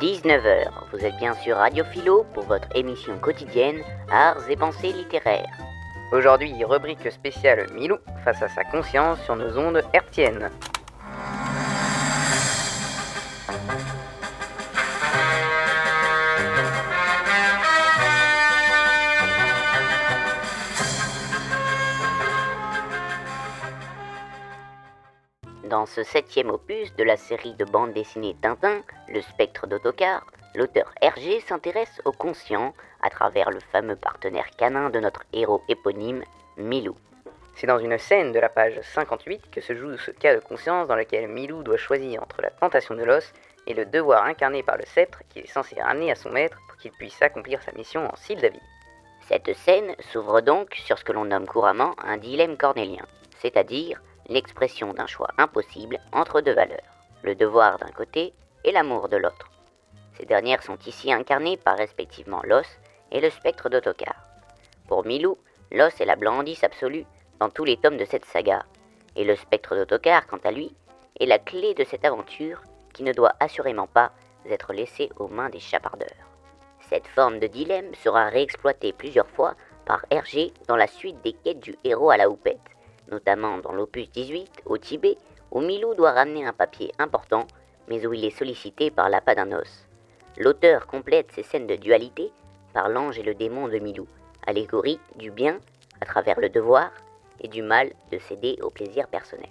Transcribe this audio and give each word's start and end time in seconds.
19h, 0.00 0.68
vous 0.92 1.06
êtes 1.06 1.16
bien 1.16 1.32
sur 1.36 1.56
Radio 1.56 1.82
Philo 1.84 2.26
pour 2.34 2.44
votre 2.44 2.68
émission 2.74 3.16
quotidienne 3.18 3.80
Arts 4.10 4.46
et 4.50 4.56
pensées 4.56 4.92
littéraires. 4.92 5.56
Aujourd'hui, 6.12 6.52
rubrique 6.64 7.10
spéciale 7.10 7.66
Milou 7.72 7.96
face 8.22 8.42
à 8.42 8.48
sa 8.48 8.62
conscience 8.64 9.18
sur 9.24 9.36
nos 9.36 9.56
ondes 9.56 9.82
hertziennes. 9.94 10.50
Ce 25.96 26.02
septième 26.02 26.50
opus 26.50 26.94
de 26.96 27.04
la 27.04 27.16
série 27.16 27.54
de 27.54 27.64
bande 27.64 27.94
dessinée 27.94 28.36
Tintin, 28.42 28.82
Le 29.08 29.22
spectre 29.22 29.66
d'autocar, 29.66 30.26
l'auteur 30.54 30.92
Hergé 31.00 31.40
s'intéresse 31.40 32.02
au 32.04 32.12
conscient 32.12 32.74
à 33.00 33.08
travers 33.08 33.50
le 33.50 33.60
fameux 33.72 33.96
partenaire 33.96 34.50
canin 34.58 34.90
de 34.90 35.00
notre 35.00 35.22
héros 35.32 35.62
éponyme, 35.70 36.22
Milou. 36.58 36.94
C'est 37.54 37.66
dans 37.66 37.78
une 37.78 37.96
scène 37.96 38.32
de 38.32 38.38
la 38.38 38.50
page 38.50 38.78
58 38.82 39.50
que 39.50 39.62
se 39.62 39.74
joue 39.74 39.96
ce 39.96 40.10
cas 40.10 40.34
de 40.34 40.40
conscience 40.40 40.86
dans 40.86 40.96
lequel 40.96 41.28
Milou 41.28 41.62
doit 41.62 41.78
choisir 41.78 42.22
entre 42.22 42.42
la 42.42 42.50
tentation 42.50 42.94
de 42.94 43.02
l'os 43.02 43.32
et 43.66 43.72
le 43.72 43.86
devoir 43.86 44.26
incarné 44.26 44.62
par 44.62 44.76
le 44.76 44.84
sceptre 44.84 45.22
qu'il 45.30 45.44
est 45.44 45.50
censé 45.50 45.80
ramener 45.80 46.10
à 46.10 46.14
son 46.14 46.28
maître 46.28 46.58
pour 46.68 46.76
qu'il 46.76 46.92
puisse 46.92 47.22
accomplir 47.22 47.62
sa 47.62 47.72
mission 47.72 48.06
en 48.06 48.16
Sylvie. 48.16 48.60
Cette 49.22 49.50
scène 49.54 49.96
s'ouvre 50.12 50.42
donc 50.42 50.74
sur 50.74 50.98
ce 50.98 51.04
que 51.04 51.12
l'on 51.12 51.24
nomme 51.24 51.46
couramment 51.46 51.94
un 52.04 52.18
dilemme 52.18 52.58
cornélien, 52.58 53.06
c'est-à-dire 53.38 53.98
l'expression 54.28 54.92
d'un 54.92 55.06
choix 55.06 55.28
impossible 55.38 55.98
entre 56.12 56.40
deux 56.40 56.54
valeurs, 56.54 56.80
le 57.22 57.34
devoir 57.34 57.78
d'un 57.78 57.90
côté 57.90 58.34
et 58.64 58.72
l'amour 58.72 59.08
de 59.08 59.16
l'autre. 59.16 59.50
Ces 60.14 60.26
dernières 60.26 60.62
sont 60.62 60.78
ici 60.86 61.12
incarnées 61.12 61.56
par 61.56 61.76
respectivement 61.76 62.40
l'os 62.44 62.66
et 63.12 63.20
le 63.20 63.30
spectre 63.30 63.68
d'autocar. 63.68 64.14
Pour 64.88 65.04
Milou, 65.04 65.38
l'os 65.72 66.00
est 66.00 66.06
la 66.06 66.16
blandisse 66.16 66.64
absolue 66.64 67.04
dans 67.38 67.50
tous 67.50 67.64
les 67.64 67.76
tomes 67.76 67.98
de 67.98 68.04
cette 68.04 68.24
saga, 68.24 68.64
et 69.14 69.24
le 69.24 69.36
spectre 69.36 69.76
d'autocar, 69.76 70.26
quant 70.26 70.40
à 70.44 70.50
lui, 70.50 70.74
est 71.20 71.26
la 71.26 71.38
clé 71.38 71.74
de 71.74 71.84
cette 71.84 72.04
aventure 72.04 72.62
qui 72.92 73.02
ne 73.02 73.12
doit 73.12 73.34
assurément 73.40 73.86
pas 73.86 74.12
être 74.48 74.72
laissée 74.72 75.10
aux 75.18 75.28
mains 75.28 75.50
des 75.50 75.60
chapardeurs. 75.60 76.08
Cette 76.88 77.06
forme 77.08 77.38
de 77.40 77.46
dilemme 77.46 77.94
sera 77.94 78.28
réexploitée 78.28 78.92
plusieurs 78.92 79.28
fois 79.28 79.54
par 79.84 80.04
Hergé 80.10 80.52
dans 80.68 80.76
la 80.76 80.86
suite 80.86 81.20
des 81.22 81.32
quêtes 81.32 81.60
du 81.60 81.76
héros 81.84 82.10
à 82.10 82.16
la 82.16 82.28
houppette, 82.28 82.60
notamment 83.10 83.58
dans 83.58 83.72
l'opus 83.72 84.10
18 84.10 84.62
au 84.64 84.78
Tibet, 84.78 85.16
où 85.50 85.60
Milou 85.60 85.94
doit 85.94 86.12
ramener 86.12 86.46
un 86.46 86.52
papier 86.52 86.92
important, 86.98 87.46
mais 87.88 88.06
où 88.06 88.12
il 88.12 88.24
est 88.24 88.36
sollicité 88.36 88.90
par 88.90 89.08
l'appât 89.08 89.34
d'un 89.34 89.52
os. 89.52 89.86
L'auteur 90.38 90.86
complète 90.86 91.32
ces 91.32 91.42
scènes 91.42 91.66
de 91.66 91.76
dualité 91.76 92.32
par 92.74 92.88
l'ange 92.88 93.18
et 93.18 93.22
le 93.22 93.34
démon 93.34 93.68
de 93.68 93.78
Milou, 93.78 94.06
allégorie 94.46 95.00
du 95.16 95.30
bien 95.30 95.58
à 96.00 96.04
travers 96.04 96.40
le 96.40 96.48
devoir 96.48 96.90
et 97.40 97.48
du 97.48 97.62
mal 97.62 97.92
de 98.10 98.18
céder 98.18 98.58
au 98.62 98.70
plaisir 98.70 99.08
personnel. 99.08 99.48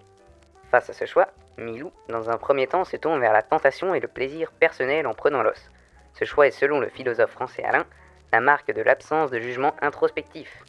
Face 0.70 0.90
à 0.90 0.94
ce 0.94 1.06
choix, 1.06 1.28
Milou, 1.58 1.92
dans 2.10 2.30
un 2.30 2.38
premier 2.38 2.68
temps, 2.68 2.84
se 2.84 2.98
tourne 2.98 3.20
vers 3.20 3.34
la 3.34 3.42
tentation 3.42 3.94
et 3.96 4.00
le 4.00 4.08
plaisir 4.08 4.52
personnel 4.52 5.08
en 5.08 5.14
prenant 5.14 5.42
l'os. 5.42 5.70
Ce 6.14 6.26
choix 6.26 6.48
est, 6.48 6.52
selon 6.52 6.80
le 6.80 6.90
philosophe 6.90 7.32
français 7.32 7.64
Alain, 7.64 7.86
la 8.32 8.42
marque 8.42 8.74
de 8.74 8.82
l'absence 8.82 9.32
de 9.32 9.40
jugement 9.40 9.74
introspectif. 9.82 10.64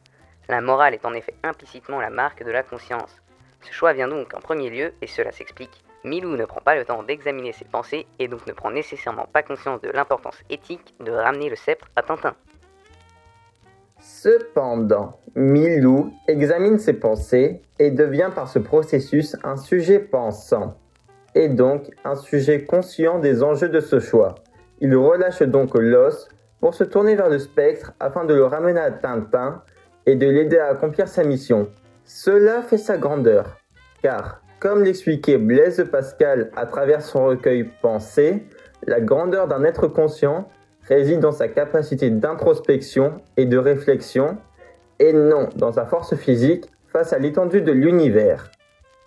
La 0.48 0.60
morale 0.60 0.94
est 0.94 1.04
en 1.04 1.12
effet 1.12 1.34
implicitement 1.42 2.00
la 2.00 2.10
marque 2.10 2.44
de 2.44 2.50
la 2.50 2.62
conscience. 2.62 3.20
Ce 3.62 3.72
choix 3.72 3.92
vient 3.92 4.06
donc 4.06 4.32
en 4.34 4.40
premier 4.40 4.70
lieu, 4.70 4.92
et 5.02 5.08
cela 5.08 5.32
s'explique. 5.32 5.84
Milou 6.04 6.36
ne 6.36 6.44
prend 6.44 6.60
pas 6.60 6.76
le 6.76 6.84
temps 6.84 7.02
d'examiner 7.02 7.52
ses 7.52 7.64
pensées 7.64 8.06
et 8.20 8.28
donc 8.28 8.46
ne 8.46 8.52
prend 8.52 8.70
nécessairement 8.70 9.26
pas 9.32 9.42
conscience 9.42 9.80
de 9.80 9.90
l'importance 9.90 10.38
éthique 10.50 10.94
de 11.00 11.10
ramener 11.10 11.50
le 11.50 11.56
sceptre 11.56 11.88
à 11.96 12.02
Tintin. 12.02 12.36
Cependant, 13.98 15.18
Milou 15.34 16.12
examine 16.28 16.78
ses 16.78 16.92
pensées 16.92 17.60
et 17.80 17.90
devient 17.90 18.30
par 18.32 18.46
ce 18.46 18.60
processus 18.60 19.36
un 19.42 19.56
sujet 19.56 19.98
pensant, 19.98 20.78
et 21.34 21.48
donc 21.48 21.90
un 22.04 22.14
sujet 22.14 22.64
conscient 22.64 23.18
des 23.18 23.42
enjeux 23.42 23.68
de 23.68 23.80
ce 23.80 23.98
choix. 23.98 24.36
Il 24.80 24.94
relâche 24.94 25.42
donc 25.42 25.74
l'os 25.74 26.28
pour 26.60 26.74
se 26.74 26.84
tourner 26.84 27.16
vers 27.16 27.30
le 27.30 27.40
spectre 27.40 27.94
afin 27.98 28.24
de 28.24 28.34
le 28.34 28.44
ramener 28.44 28.80
à 28.80 28.92
Tintin 28.92 29.62
et 30.06 30.14
de 30.14 30.26
l'aider 30.28 30.58
à 30.58 30.68
accomplir 30.68 31.08
sa 31.08 31.24
mission. 31.24 31.68
Cela 32.04 32.62
fait 32.62 32.78
sa 32.78 32.96
grandeur, 32.96 33.58
car, 34.02 34.40
comme 34.60 34.84
l'expliquait 34.84 35.38
Blaise 35.38 35.84
Pascal 35.90 36.50
à 36.56 36.66
travers 36.66 37.02
son 37.02 37.26
recueil 37.26 37.68
Pensée, 37.82 38.44
la 38.86 39.00
grandeur 39.00 39.48
d'un 39.48 39.64
être 39.64 39.88
conscient 39.88 40.48
réside 40.88 41.20
dans 41.20 41.32
sa 41.32 41.48
capacité 41.48 42.10
d'introspection 42.10 43.14
et 43.36 43.44
de 43.44 43.58
réflexion, 43.58 44.38
et 44.98 45.12
non 45.12 45.48
dans 45.56 45.72
sa 45.72 45.84
force 45.84 46.14
physique 46.14 46.64
face 46.86 47.12
à 47.12 47.18
l'étendue 47.18 47.60
de 47.60 47.72
l'univers. 47.72 48.50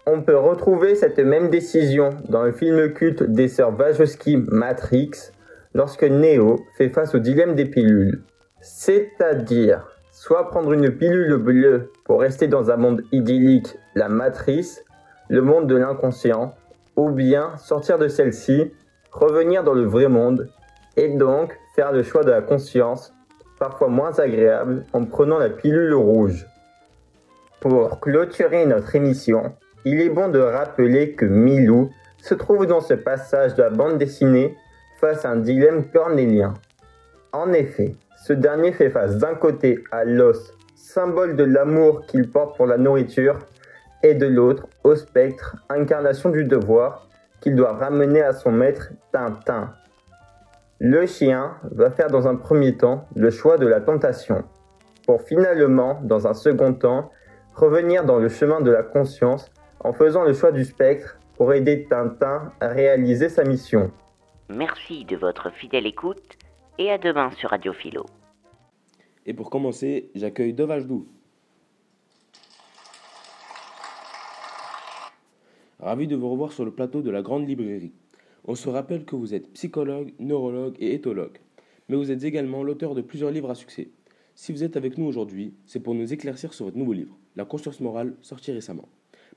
On 0.05 0.21
peut 0.21 0.37
retrouver 0.37 0.95
cette 0.95 1.19
même 1.19 1.49
décision 1.49 2.09
dans 2.27 2.43
le 2.43 2.51
film 2.51 2.93
culte 2.93 3.23
des 3.23 3.47
sœurs 3.47 3.77
Wachowski 3.77 4.37
Matrix, 4.37 5.11
lorsque 5.73 6.03
Neo 6.03 6.59
fait 6.77 6.89
face 6.89 7.15
au 7.15 7.19
dilemme 7.19 7.55
des 7.55 7.65
pilules. 7.65 8.23
C'est-à-dire, 8.59 9.87
soit 10.19 10.49
prendre 10.49 10.73
une 10.73 10.91
pilule 10.91 11.37
bleue 11.37 11.93
pour 12.03 12.19
rester 12.19 12.49
dans 12.49 12.71
un 12.71 12.75
monde 12.75 13.03
idyllique, 13.13 13.77
la 13.95 14.09
matrice, 14.09 14.83
le 15.29 15.41
monde 15.41 15.67
de 15.67 15.77
l'inconscient, 15.77 16.55
ou 16.97 17.09
bien 17.09 17.55
sortir 17.55 17.97
de 17.97 18.09
celle-ci, 18.09 18.73
revenir 19.13 19.63
dans 19.63 19.73
le 19.73 19.85
vrai 19.85 20.09
monde, 20.09 20.49
et 20.97 21.07
donc 21.07 21.57
faire 21.73 21.93
le 21.93 22.03
choix 22.03 22.25
de 22.25 22.31
la 22.31 22.41
conscience, 22.41 23.13
parfois 23.59 23.87
moins 23.87 24.11
agréable, 24.19 24.83
en 24.91 25.05
prenant 25.05 25.39
la 25.39 25.49
pilule 25.49 25.93
rouge. 25.93 26.45
Pour 27.61 28.01
clôturer 28.01 28.65
notre 28.65 28.93
émission, 28.97 29.53
il 29.85 30.01
est 30.01 30.09
bon 30.09 30.27
de 30.27 30.39
rappeler 30.39 31.13
que 31.13 31.25
Milou 31.25 31.91
se 32.17 32.33
trouve 32.33 32.65
dans 32.65 32.81
ce 32.81 32.93
passage 32.93 33.55
de 33.55 33.63
la 33.63 33.69
bande 33.69 33.97
dessinée 33.97 34.57
face 34.99 35.23
à 35.23 35.29
un 35.29 35.37
dilemme 35.37 35.85
cornélien. 35.89 36.55
En 37.31 37.53
effet, 37.53 37.95
ce 38.25 38.33
dernier 38.33 38.71
fait 38.73 38.89
face 38.89 39.17
d'un 39.17 39.35
côté 39.35 39.83
à 39.91 40.03
l'os, 40.03 40.53
symbole 40.75 41.35
de 41.35 41.43
l'amour 41.43 42.05
qu'il 42.05 42.29
porte 42.29 42.57
pour 42.57 42.65
la 42.65 42.77
nourriture, 42.77 43.39
et 44.03 44.13
de 44.13 44.25
l'autre 44.25 44.67
au 44.83 44.95
spectre, 44.95 45.57
incarnation 45.69 46.29
du 46.29 46.43
devoir, 46.43 47.07
qu'il 47.41 47.55
doit 47.55 47.73
ramener 47.73 48.21
à 48.21 48.33
son 48.33 48.51
maître 48.51 48.91
Tintin. 49.11 49.73
Le 50.79 51.05
chien 51.05 51.55
va 51.71 51.91
faire 51.91 52.07
dans 52.07 52.27
un 52.27 52.35
premier 52.35 52.77
temps 52.77 53.07
le 53.15 53.29
choix 53.29 53.57
de 53.57 53.67
la 53.67 53.81
tentation, 53.81 54.43
pour 55.05 55.21
finalement, 55.21 55.99
dans 56.03 56.27
un 56.27 56.33
second 56.33 56.73
temps, 56.73 57.11
revenir 57.55 58.03
dans 58.03 58.19
le 58.19 58.29
chemin 58.29 58.61
de 58.61 58.71
la 58.71 58.83
conscience 58.83 59.49
en 59.79 59.93
faisant 59.93 60.23
le 60.23 60.33
choix 60.33 60.51
du 60.51 60.65
spectre 60.65 61.17
pour 61.37 61.53
aider 61.53 61.87
Tintin 61.89 62.51
à 62.59 62.67
réaliser 62.67 63.29
sa 63.29 63.43
mission. 63.43 63.91
Merci 64.49 65.05
de 65.05 65.15
votre 65.15 65.51
fidèle 65.51 65.85
écoute 65.85 66.37
et 66.79 66.89
à 66.89 66.97
demain 66.97 67.29
sur 67.31 67.49
Radio 67.49 67.73
Philo. 67.73 68.05
Et 69.25 69.33
pour 69.33 69.49
commencer, 69.49 70.09
j'accueille 70.15 70.53
Dovajdou. 70.53 71.05
Ravi 75.79 76.07
de 76.07 76.15
vous 76.15 76.29
revoir 76.29 76.53
sur 76.53 76.65
le 76.65 76.71
plateau 76.71 77.01
de 77.01 77.11
la 77.11 77.21
Grande 77.21 77.47
Librairie. 77.47 77.91
On 78.45 78.55
se 78.55 78.69
rappelle 78.69 79.05
que 79.05 79.17
vous 79.17 79.33
êtes 79.33 79.51
psychologue, 79.53 80.13
neurologue 80.19 80.75
et 80.79 80.93
éthologue, 80.93 81.37
mais 81.89 81.97
vous 81.97 82.11
êtes 82.11 82.23
également 82.23 82.63
l'auteur 82.63 82.95
de 82.95 83.01
plusieurs 83.01 83.31
livres 83.31 83.51
à 83.51 83.55
succès. 83.55 83.89
Si 84.35 84.53
vous 84.53 84.63
êtes 84.63 84.77
avec 84.77 84.97
nous 84.97 85.05
aujourd'hui, 85.05 85.53
c'est 85.65 85.81
pour 85.81 85.95
nous 85.95 86.13
éclaircir 86.13 86.53
sur 86.53 86.65
votre 86.65 86.77
nouveau 86.77 86.93
livre, 86.93 87.17
La 87.35 87.43
conscience 87.43 87.81
morale, 87.81 88.15
sorti 88.21 88.53
récemment. 88.53 88.87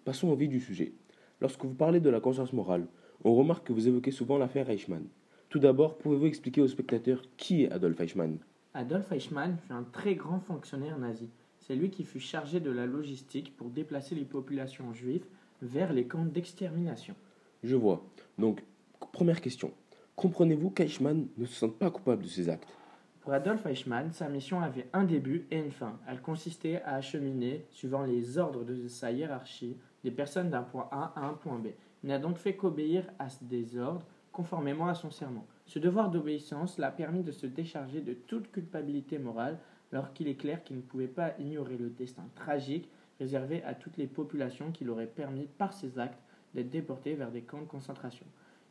Passons 0.04 0.28
au 0.28 0.36
vif 0.36 0.48
du 0.48 0.60
sujet. 0.60 0.92
Lorsque 1.40 1.64
vous 1.64 1.74
parlez 1.74 1.98
de 1.98 2.10
la 2.10 2.20
conscience 2.20 2.52
morale, 2.52 2.86
on 3.24 3.34
remarque 3.34 3.66
que 3.66 3.72
vous 3.72 3.88
évoquez 3.88 4.12
souvent 4.12 4.38
l'affaire 4.38 4.70
Eichmann. 4.70 5.08
Tout 5.52 5.58
d'abord, 5.58 5.98
pouvez-vous 5.98 6.24
expliquer 6.24 6.62
aux 6.62 6.66
spectateurs 6.66 7.20
qui 7.36 7.64
est 7.64 7.70
Adolf 7.70 8.00
Eichmann? 8.00 8.38
Adolf 8.72 9.12
Eichmann 9.12 9.58
fut 9.58 9.74
un 9.74 9.82
très 9.82 10.14
grand 10.14 10.40
fonctionnaire 10.40 10.98
nazi. 10.98 11.28
C'est 11.58 11.74
lui 11.74 11.90
qui 11.90 12.04
fut 12.04 12.20
chargé 12.20 12.58
de 12.58 12.70
la 12.70 12.86
logistique 12.86 13.54
pour 13.54 13.68
déplacer 13.68 14.14
les 14.14 14.24
populations 14.24 14.94
juives 14.94 15.26
vers 15.60 15.92
les 15.92 16.06
camps 16.06 16.24
d'extermination. 16.24 17.14
Je 17.62 17.76
vois. 17.76 18.02
Donc, 18.38 18.64
première 19.12 19.42
question. 19.42 19.72
Comprenez-vous 20.16 20.70
qu'Eichmann 20.70 21.26
ne 21.36 21.44
se 21.44 21.52
sente 21.52 21.78
pas 21.78 21.90
coupable 21.90 22.22
de 22.22 22.28
ses 22.28 22.48
actes? 22.48 22.72
Pour 23.20 23.34
Adolf 23.34 23.66
Eichmann, 23.66 24.10
sa 24.10 24.30
mission 24.30 24.62
avait 24.62 24.88
un 24.94 25.04
début 25.04 25.46
et 25.50 25.58
une 25.58 25.70
fin. 25.70 25.98
Elle 26.08 26.22
consistait 26.22 26.80
à 26.80 26.94
acheminer, 26.94 27.66
suivant 27.68 28.04
les 28.04 28.38
ordres 28.38 28.64
de 28.64 28.88
sa 28.88 29.12
hiérarchie, 29.12 29.76
des 30.02 30.12
personnes 30.12 30.48
d'un 30.48 30.62
point 30.62 30.88
A 30.90 31.12
à 31.14 31.26
un 31.26 31.34
point 31.34 31.58
B. 31.58 31.66
Il 32.02 32.08
n'a 32.08 32.18
donc 32.18 32.38
fait 32.38 32.56
qu'obéir 32.56 33.04
à 33.18 33.26
des 33.42 33.76
ordres 33.76 34.06
conformément 34.32 34.88
à 34.88 34.94
son 34.94 35.10
serment. 35.10 35.46
Ce 35.66 35.78
devoir 35.78 36.10
d'obéissance 36.10 36.78
l'a 36.78 36.90
permis 36.90 37.22
de 37.22 37.32
se 37.32 37.46
décharger 37.46 38.00
de 38.00 38.14
toute 38.14 38.50
culpabilité 38.50 39.18
morale, 39.18 39.58
alors 39.92 40.12
qu'il 40.12 40.28
est 40.28 40.36
clair 40.36 40.64
qu'il 40.64 40.76
ne 40.76 40.82
pouvait 40.82 41.06
pas 41.06 41.34
ignorer 41.38 41.76
le 41.76 41.90
destin 41.90 42.24
tragique 42.34 42.88
réservé 43.20 43.62
à 43.64 43.74
toutes 43.74 43.98
les 43.98 44.06
populations 44.06 44.72
qui 44.72 44.84
l'auraient 44.84 45.06
permis 45.06 45.46
par 45.58 45.72
ses 45.72 45.98
actes 45.98 46.22
d'être 46.54 46.70
déportés 46.70 47.14
vers 47.14 47.30
des 47.30 47.42
camps 47.42 47.60
de 47.60 47.66
concentration. 47.66 48.26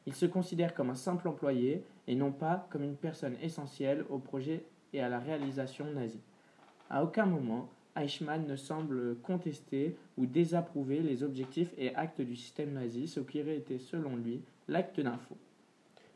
Il 0.07 0.13
se 0.13 0.25
considère 0.25 0.73
comme 0.73 0.89
un 0.89 0.95
simple 0.95 1.27
employé 1.27 1.83
et 2.07 2.15
non 2.15 2.31
pas 2.31 2.67
comme 2.69 2.83
une 2.83 2.95
personne 2.95 3.35
essentielle 3.41 4.03
au 4.09 4.17
projet 4.17 4.65
et 4.93 5.01
à 5.01 5.09
la 5.09 5.19
réalisation 5.19 5.85
nazie. 5.91 6.21
À 6.89 7.03
aucun 7.03 7.25
moment, 7.25 7.69
Eichmann 7.95 8.47
ne 8.47 8.55
semble 8.55 9.17
contester 9.21 9.95
ou 10.17 10.25
désapprouver 10.25 11.01
les 11.01 11.23
objectifs 11.23 11.73
et 11.77 11.93
actes 11.95 12.21
du 12.21 12.35
système 12.35 12.73
nazi, 12.73 13.07
ce 13.07 13.19
qui 13.19 13.41
aurait 13.41 13.57
été 13.57 13.77
selon 13.77 14.15
lui 14.15 14.41
l'acte 14.67 14.99
d'un. 14.99 15.19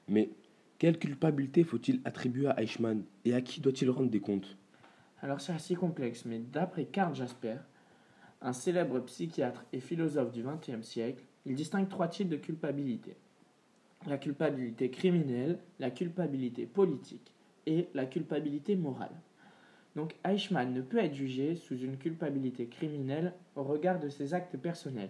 Mais 0.07 0.29
quelle 0.77 0.99
culpabilité 0.99 1.63
faut-il 1.63 2.01
attribuer 2.05 2.47
à 2.47 2.61
Eichmann 2.61 3.03
et 3.23 3.33
à 3.33 3.41
qui 3.41 3.61
doit-il 3.61 3.89
rendre 3.89 4.09
des 4.09 4.19
comptes? 4.19 4.57
Alors 5.21 5.41
c'est 5.41 5.53
assez 5.53 5.75
complexe, 5.75 6.25
mais 6.25 6.39
d'après 6.39 6.85
Karl 6.85 7.15
Jasper, 7.15 7.57
un 8.41 8.53
célèbre 8.53 8.99
psychiatre 8.99 9.65
et 9.73 9.79
philosophe 9.79 10.31
du 10.31 10.43
XXe 10.43 10.85
siècle, 10.85 11.23
il 11.45 11.55
distingue 11.55 11.89
trois 11.89 12.07
types 12.07 12.29
de 12.29 12.37
culpabilité. 12.37 13.15
La 14.07 14.17
culpabilité 14.17 14.91
criminelle, 14.91 15.59
la 15.79 15.89
culpabilité 15.89 16.65
politique 16.65 17.33
et 17.65 17.87
la 17.93 18.05
culpabilité 18.05 18.75
morale. 18.75 19.19
Donc 19.95 20.15
Eichmann 20.25 20.73
ne 20.73 20.81
peut 20.81 20.97
être 20.97 21.15
jugé 21.15 21.55
sous 21.55 21.77
une 21.77 21.97
culpabilité 21.97 22.67
criminelle 22.67 23.33
au 23.55 23.63
regard 23.63 23.99
de 23.99 24.09
ses 24.09 24.33
actes 24.33 24.57
personnels. 24.57 25.09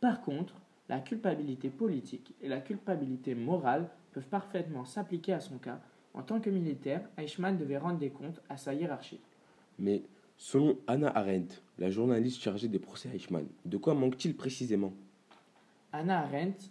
Par 0.00 0.20
contre, 0.20 0.54
la 0.88 1.00
culpabilité 1.00 1.70
politique 1.70 2.34
et 2.42 2.48
la 2.48 2.60
culpabilité 2.60 3.34
morale 3.34 3.88
peuvent 4.16 4.28
parfaitement 4.28 4.86
s'appliquer 4.86 5.34
à 5.34 5.40
son 5.40 5.58
cas. 5.58 5.78
En 6.14 6.22
tant 6.22 6.40
que 6.40 6.48
militaire, 6.48 7.06
Eichmann 7.18 7.58
devait 7.58 7.76
rendre 7.76 7.98
des 7.98 8.08
comptes 8.08 8.40
à 8.48 8.56
sa 8.56 8.72
hiérarchie. 8.72 9.20
Mais 9.78 10.04
selon 10.38 10.78
Anna 10.86 11.14
Arendt, 11.14 11.60
la 11.78 11.90
journaliste 11.90 12.40
chargée 12.40 12.68
des 12.68 12.78
procès 12.78 13.10
Eichmann, 13.14 13.46
de 13.66 13.76
quoi 13.76 13.92
manque-t-il 13.92 14.34
précisément? 14.34 14.94
Anna 15.92 16.20
Arendt 16.20 16.70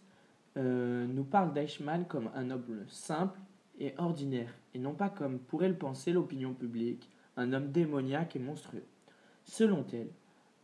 euh, 0.58 1.06
nous 1.06 1.24
parle 1.24 1.54
d'Eichmann 1.54 2.06
comme 2.08 2.32
un 2.34 2.50
homme 2.50 2.84
simple 2.88 3.40
et 3.78 3.94
ordinaire, 4.00 4.52
et 4.74 4.80
non 4.80 4.96
pas 4.96 5.10
comme 5.10 5.38
pourrait 5.38 5.70
le 5.70 5.78
penser 5.78 6.14
l'opinion 6.14 6.56
publique, 6.56 7.08
un 7.38 7.54
homme 7.54 7.72
démoniaque 7.72 8.36
et 8.36 8.40
monstrueux. 8.40 8.88
Selon 9.44 9.86
elle, 9.94 10.10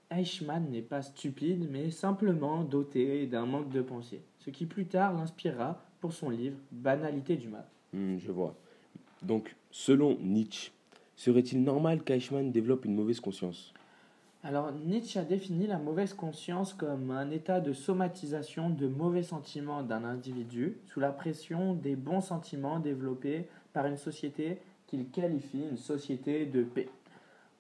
Eichmann 0.10 0.68
n'est 0.72 0.82
pas 0.82 1.04
stupide, 1.04 1.70
mais 1.70 1.92
simplement 1.92 2.64
doté 2.64 3.28
d'un 3.28 3.46
manque 3.46 3.70
de 3.70 3.84
pensée, 3.84 4.24
ce 4.40 4.50
qui 4.50 4.66
plus 4.66 4.88
tard 4.88 5.14
l'inspirera 5.14 5.80
pour 6.02 6.12
son 6.12 6.30
livre 6.30 6.58
Banalité 6.72 7.38
du 7.38 7.48
mal. 7.48 7.66
Hmm, 7.94 8.18
je 8.18 8.32
vois. 8.32 8.56
Donc, 9.22 9.56
selon 9.70 10.18
Nietzsche, 10.20 10.72
serait-il 11.16 11.64
normal 11.64 12.04
qu'Eichmann 12.04 12.52
développe 12.52 12.86
une 12.86 12.96
mauvaise 12.96 13.20
conscience? 13.20 13.74
Alors, 14.44 14.72
Nietzsche 14.72 15.20
a 15.20 15.24
défini 15.24 15.68
la 15.68 15.78
mauvaise 15.78 16.16
conscience 16.16 16.74
comme 16.74 17.12
un 17.12 17.30
état 17.30 17.60
de 17.60 17.74
somatisation 17.74 18.72
de 18.72 18.88
mauvais 18.88 19.22
sentiments 19.22 19.84
d'un 19.84 20.04
individu 20.04 20.78
sous 20.88 21.00
la 21.00 21.12
pression 21.12 21.76
des 21.76 21.96
bons 21.96 22.22
sentiments 22.22 22.80
développés 22.80 23.48
par 23.72 23.86
une 23.86 23.98
société 23.98 24.58
qu'il 24.88 25.10
qualifie 25.10 25.64
une 25.70 25.78
société 25.78 26.48
de 26.48 26.64
paix. 26.64 26.90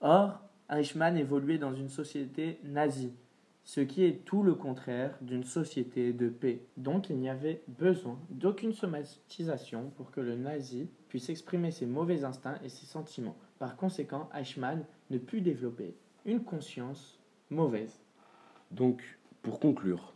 Or, 0.01 0.39
Eichmann 0.71 1.17
évoluait 1.17 1.59
dans 1.59 1.73
une 1.73 1.89
société 1.89 2.59
nazie, 2.63 3.13
ce 3.63 3.81
qui 3.81 4.03
est 4.03 4.25
tout 4.25 4.43
le 4.43 4.55
contraire 4.55 5.17
d'une 5.21 5.43
société 5.43 6.13
de 6.13 6.29
paix. 6.29 6.65
Donc 6.77 7.09
il 7.09 7.17
n'y 7.17 7.29
avait 7.29 7.63
besoin 7.67 8.19
d'aucune 8.29 8.73
somatisation 8.73 9.91
pour 9.95 10.11
que 10.11 10.21
le 10.21 10.35
nazi 10.35 10.89
puisse 11.09 11.29
exprimer 11.29 11.71
ses 11.71 11.85
mauvais 11.85 12.23
instincts 12.23 12.59
et 12.63 12.69
ses 12.69 12.85
sentiments. 12.85 13.37
Par 13.59 13.75
conséquent, 13.75 14.29
Eichmann 14.33 14.83
ne 15.09 15.17
put 15.17 15.41
développer 15.41 15.95
une 16.25 16.43
conscience 16.43 17.19
mauvaise. 17.49 18.01
Donc, 18.71 19.19
pour 19.41 19.59
conclure, 19.59 20.13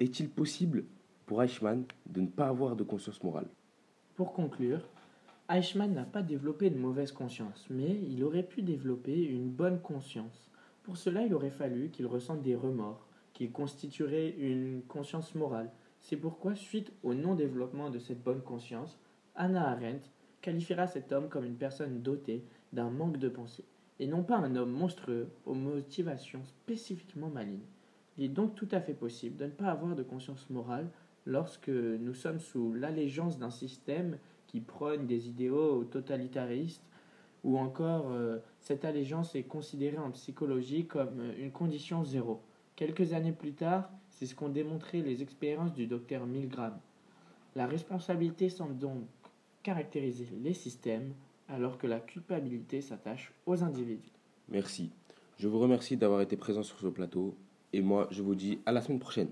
est-il 0.00 0.28
possible 0.28 0.84
pour 1.26 1.42
Eichmann 1.42 1.84
de 2.06 2.20
ne 2.20 2.26
pas 2.26 2.48
avoir 2.48 2.76
de 2.76 2.84
conscience 2.84 3.22
morale? 3.22 3.48
Pour 4.14 4.32
conclure, 4.32 4.82
Eichmann 5.50 5.94
n'a 5.94 6.04
pas 6.04 6.22
développé 6.22 6.70
de 6.70 6.78
mauvaise 6.78 7.12
conscience, 7.12 7.66
mais 7.70 7.98
il 8.10 8.22
aurait 8.22 8.42
pu 8.42 8.62
développer 8.62 9.24
une 9.24 9.48
bonne 9.48 9.80
conscience. 9.80 10.47
Pour 10.88 10.96
cela, 10.96 11.22
il 11.26 11.34
aurait 11.34 11.50
fallu 11.50 11.90
qu'il 11.90 12.06
ressente 12.06 12.40
des 12.40 12.54
remords, 12.54 13.06
qu'il 13.34 13.52
constituerait 13.52 14.30
une 14.30 14.80
conscience 14.88 15.34
morale. 15.34 15.70
C'est 16.00 16.16
pourquoi, 16.16 16.54
suite 16.54 16.94
au 17.02 17.12
non-développement 17.12 17.90
de 17.90 17.98
cette 17.98 18.22
bonne 18.22 18.40
conscience, 18.40 18.98
Anna 19.34 19.68
Arendt 19.68 20.08
qualifiera 20.40 20.86
cet 20.86 21.12
homme 21.12 21.28
comme 21.28 21.44
une 21.44 21.58
personne 21.58 22.00
dotée 22.00 22.42
d'un 22.72 22.88
manque 22.88 23.18
de 23.18 23.28
pensée, 23.28 23.66
et 24.00 24.06
non 24.06 24.22
pas 24.22 24.38
un 24.38 24.56
homme 24.56 24.72
monstrueux 24.72 25.28
aux 25.44 25.52
motivations 25.52 26.42
spécifiquement 26.46 27.28
malignes. 27.28 27.66
Il 28.16 28.24
est 28.24 28.28
donc 28.28 28.54
tout 28.54 28.68
à 28.70 28.80
fait 28.80 28.94
possible 28.94 29.36
de 29.36 29.44
ne 29.44 29.50
pas 29.50 29.66
avoir 29.66 29.94
de 29.94 30.02
conscience 30.02 30.48
morale 30.48 30.88
lorsque 31.26 31.68
nous 31.68 32.14
sommes 32.14 32.40
sous 32.40 32.72
l'allégeance 32.72 33.38
d'un 33.38 33.50
système 33.50 34.16
qui 34.46 34.62
prônent 34.62 35.06
des 35.06 35.28
idéaux 35.28 35.84
totalitaristes, 35.84 36.87
ou 37.48 37.56
encore 37.56 38.10
euh, 38.10 38.38
cette 38.60 38.84
allégeance 38.84 39.34
est 39.34 39.44
considérée 39.44 39.96
en 39.96 40.10
psychologie 40.10 40.84
comme 40.84 41.18
euh, 41.20 41.32
une 41.38 41.50
condition 41.50 42.04
zéro. 42.04 42.42
Quelques 42.76 43.14
années 43.14 43.32
plus 43.32 43.54
tard, 43.54 43.88
c'est 44.10 44.26
ce 44.26 44.34
qu'ont 44.34 44.50
démontré 44.50 45.00
les 45.00 45.22
expériences 45.22 45.72
du 45.72 45.86
docteur 45.86 46.26
Milgram. 46.26 46.74
La 47.56 47.66
responsabilité 47.66 48.50
semble 48.50 48.76
donc 48.76 48.98
caractériser 49.62 50.28
les 50.42 50.52
systèmes, 50.52 51.14
alors 51.48 51.78
que 51.78 51.86
la 51.86 52.00
culpabilité 52.00 52.82
s'attache 52.82 53.32
aux 53.46 53.64
individus. 53.64 54.12
Merci. 54.50 54.90
Je 55.38 55.48
vous 55.48 55.58
remercie 55.58 55.96
d'avoir 55.96 56.20
été 56.20 56.36
présent 56.36 56.62
sur 56.62 56.78
ce 56.78 56.88
plateau, 56.88 57.34
et 57.72 57.80
moi 57.80 58.08
je 58.10 58.22
vous 58.22 58.34
dis 58.34 58.58
à 58.66 58.72
la 58.72 58.82
semaine 58.82 59.00
prochaine. 59.00 59.30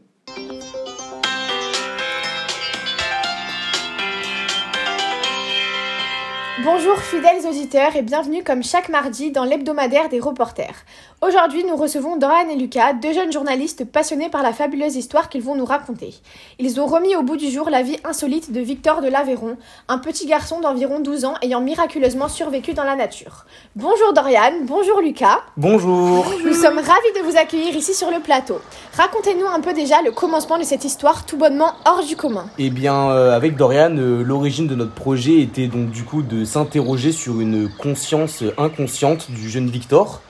Bonjour 6.65 6.97
fidèles 6.97 7.47
auditeurs 7.47 7.97
et 7.97 8.03
bienvenue 8.03 8.43
comme 8.43 8.63
chaque 8.63 8.89
mardi 8.89 9.31
dans 9.31 9.45
l'hebdomadaire 9.45 10.09
des 10.09 10.21
reporters. 10.21 10.87
Aujourd'hui 11.21 11.65
nous 11.69 11.77
recevons 11.77 12.17
Dorian 12.17 12.49
et 12.49 12.57
Lucas, 12.57 12.95
deux 12.95 13.13
jeunes 13.13 13.31
journalistes 13.31 13.85
passionnés 13.85 14.31
par 14.31 14.43
la 14.43 14.55
fabuleuse 14.55 14.97
histoire 14.97 15.29
qu'ils 15.29 15.43
vont 15.43 15.55
nous 15.55 15.67
raconter. 15.67 16.15
Ils 16.59 16.81
ont 16.81 16.87
remis 16.87 17.15
au 17.15 17.23
bout 17.23 17.37
du 17.37 17.51
jour 17.51 17.69
la 17.69 17.83
vie 17.83 17.99
insolite 18.05 18.53
de 18.53 18.61
Victor 18.61 19.03
de 19.03 19.09
l'Aveyron, 19.09 19.59
un 19.89 19.99
petit 19.99 20.27
garçon 20.27 20.61
d'environ 20.61 21.01
12 21.01 21.27
ans 21.27 21.35
ayant 21.43 21.61
miraculeusement 21.61 22.29
survécu 22.29 22.73
dans 22.73 22.85
la 22.85 22.97
nature. 22.97 23.45
Bonjour 23.75 24.15
Dorian, 24.15 24.53
bonjour 24.63 25.03
Lucas. 25.03 25.41
Bonjour. 25.59 26.25
Nous 26.43 26.55
sommes 26.55 26.79
ravis 26.79 27.21
de 27.21 27.31
vous 27.31 27.37
accueillir 27.37 27.77
ici 27.77 27.93
sur 27.93 28.11
le 28.11 28.21
plateau. 28.21 28.63
Racontez-nous 28.97 29.47
un 29.47 29.61
peu 29.61 29.75
déjà 29.75 30.01
le 30.01 30.11
commencement 30.11 30.59
de 30.59 30.65
cette 30.65 30.87
histoire 30.87 31.27
tout 31.27 31.37
bonnement 31.37 31.75
hors 31.85 32.03
du 32.03 32.17
commun. 32.17 32.47
Eh 32.57 32.71
bien, 32.71 33.11
euh, 33.11 33.37
avec 33.37 33.57
Dorian, 33.57 33.95
euh, 33.99 34.23
l'origine 34.23 34.67
de 34.67 34.75
notre 34.75 34.95
projet 34.95 35.41
était 35.41 35.67
donc 35.67 35.91
du 35.91 36.03
coup 36.03 36.23
de 36.23 36.46
s'interroger 36.47 37.13
sur 37.13 37.41
une 37.41 37.69
conscience 37.69 38.43
inconsciente 38.57 39.31
du 39.31 39.51
jeune 39.51 39.69
Victor, 39.69 40.23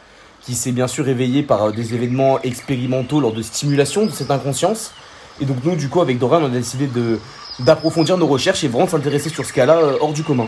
qui 0.42 0.54
s'est 0.54 0.72
bien 0.72 0.86
sûr 0.86 1.08
éveillé 1.08 1.42
par 1.42 1.72
des 1.72 1.94
événements 1.94 2.40
expérimentaux 2.42 3.20
lors 3.20 3.32
de 3.32 3.42
stimulation 3.42 4.06
de 4.06 4.10
cette 4.10 4.30
inconscience. 4.30 4.92
Et 5.40 5.44
donc 5.44 5.58
nous, 5.64 5.76
du 5.76 5.88
coup, 5.88 6.00
avec 6.00 6.18
Dorian, 6.18 6.42
on 6.42 6.46
a 6.46 6.48
décidé 6.48 6.86
de 6.86 7.18
d'approfondir 7.60 8.18
nos 8.18 8.26
recherches 8.26 8.64
et 8.64 8.68
vraiment 8.68 8.86
s'intéresser 8.86 9.30
sur 9.30 9.44
ce 9.44 9.52
cas-là 9.52 9.78
euh, 9.78 9.98
hors 10.00 10.12
du 10.12 10.22
commun. 10.22 10.46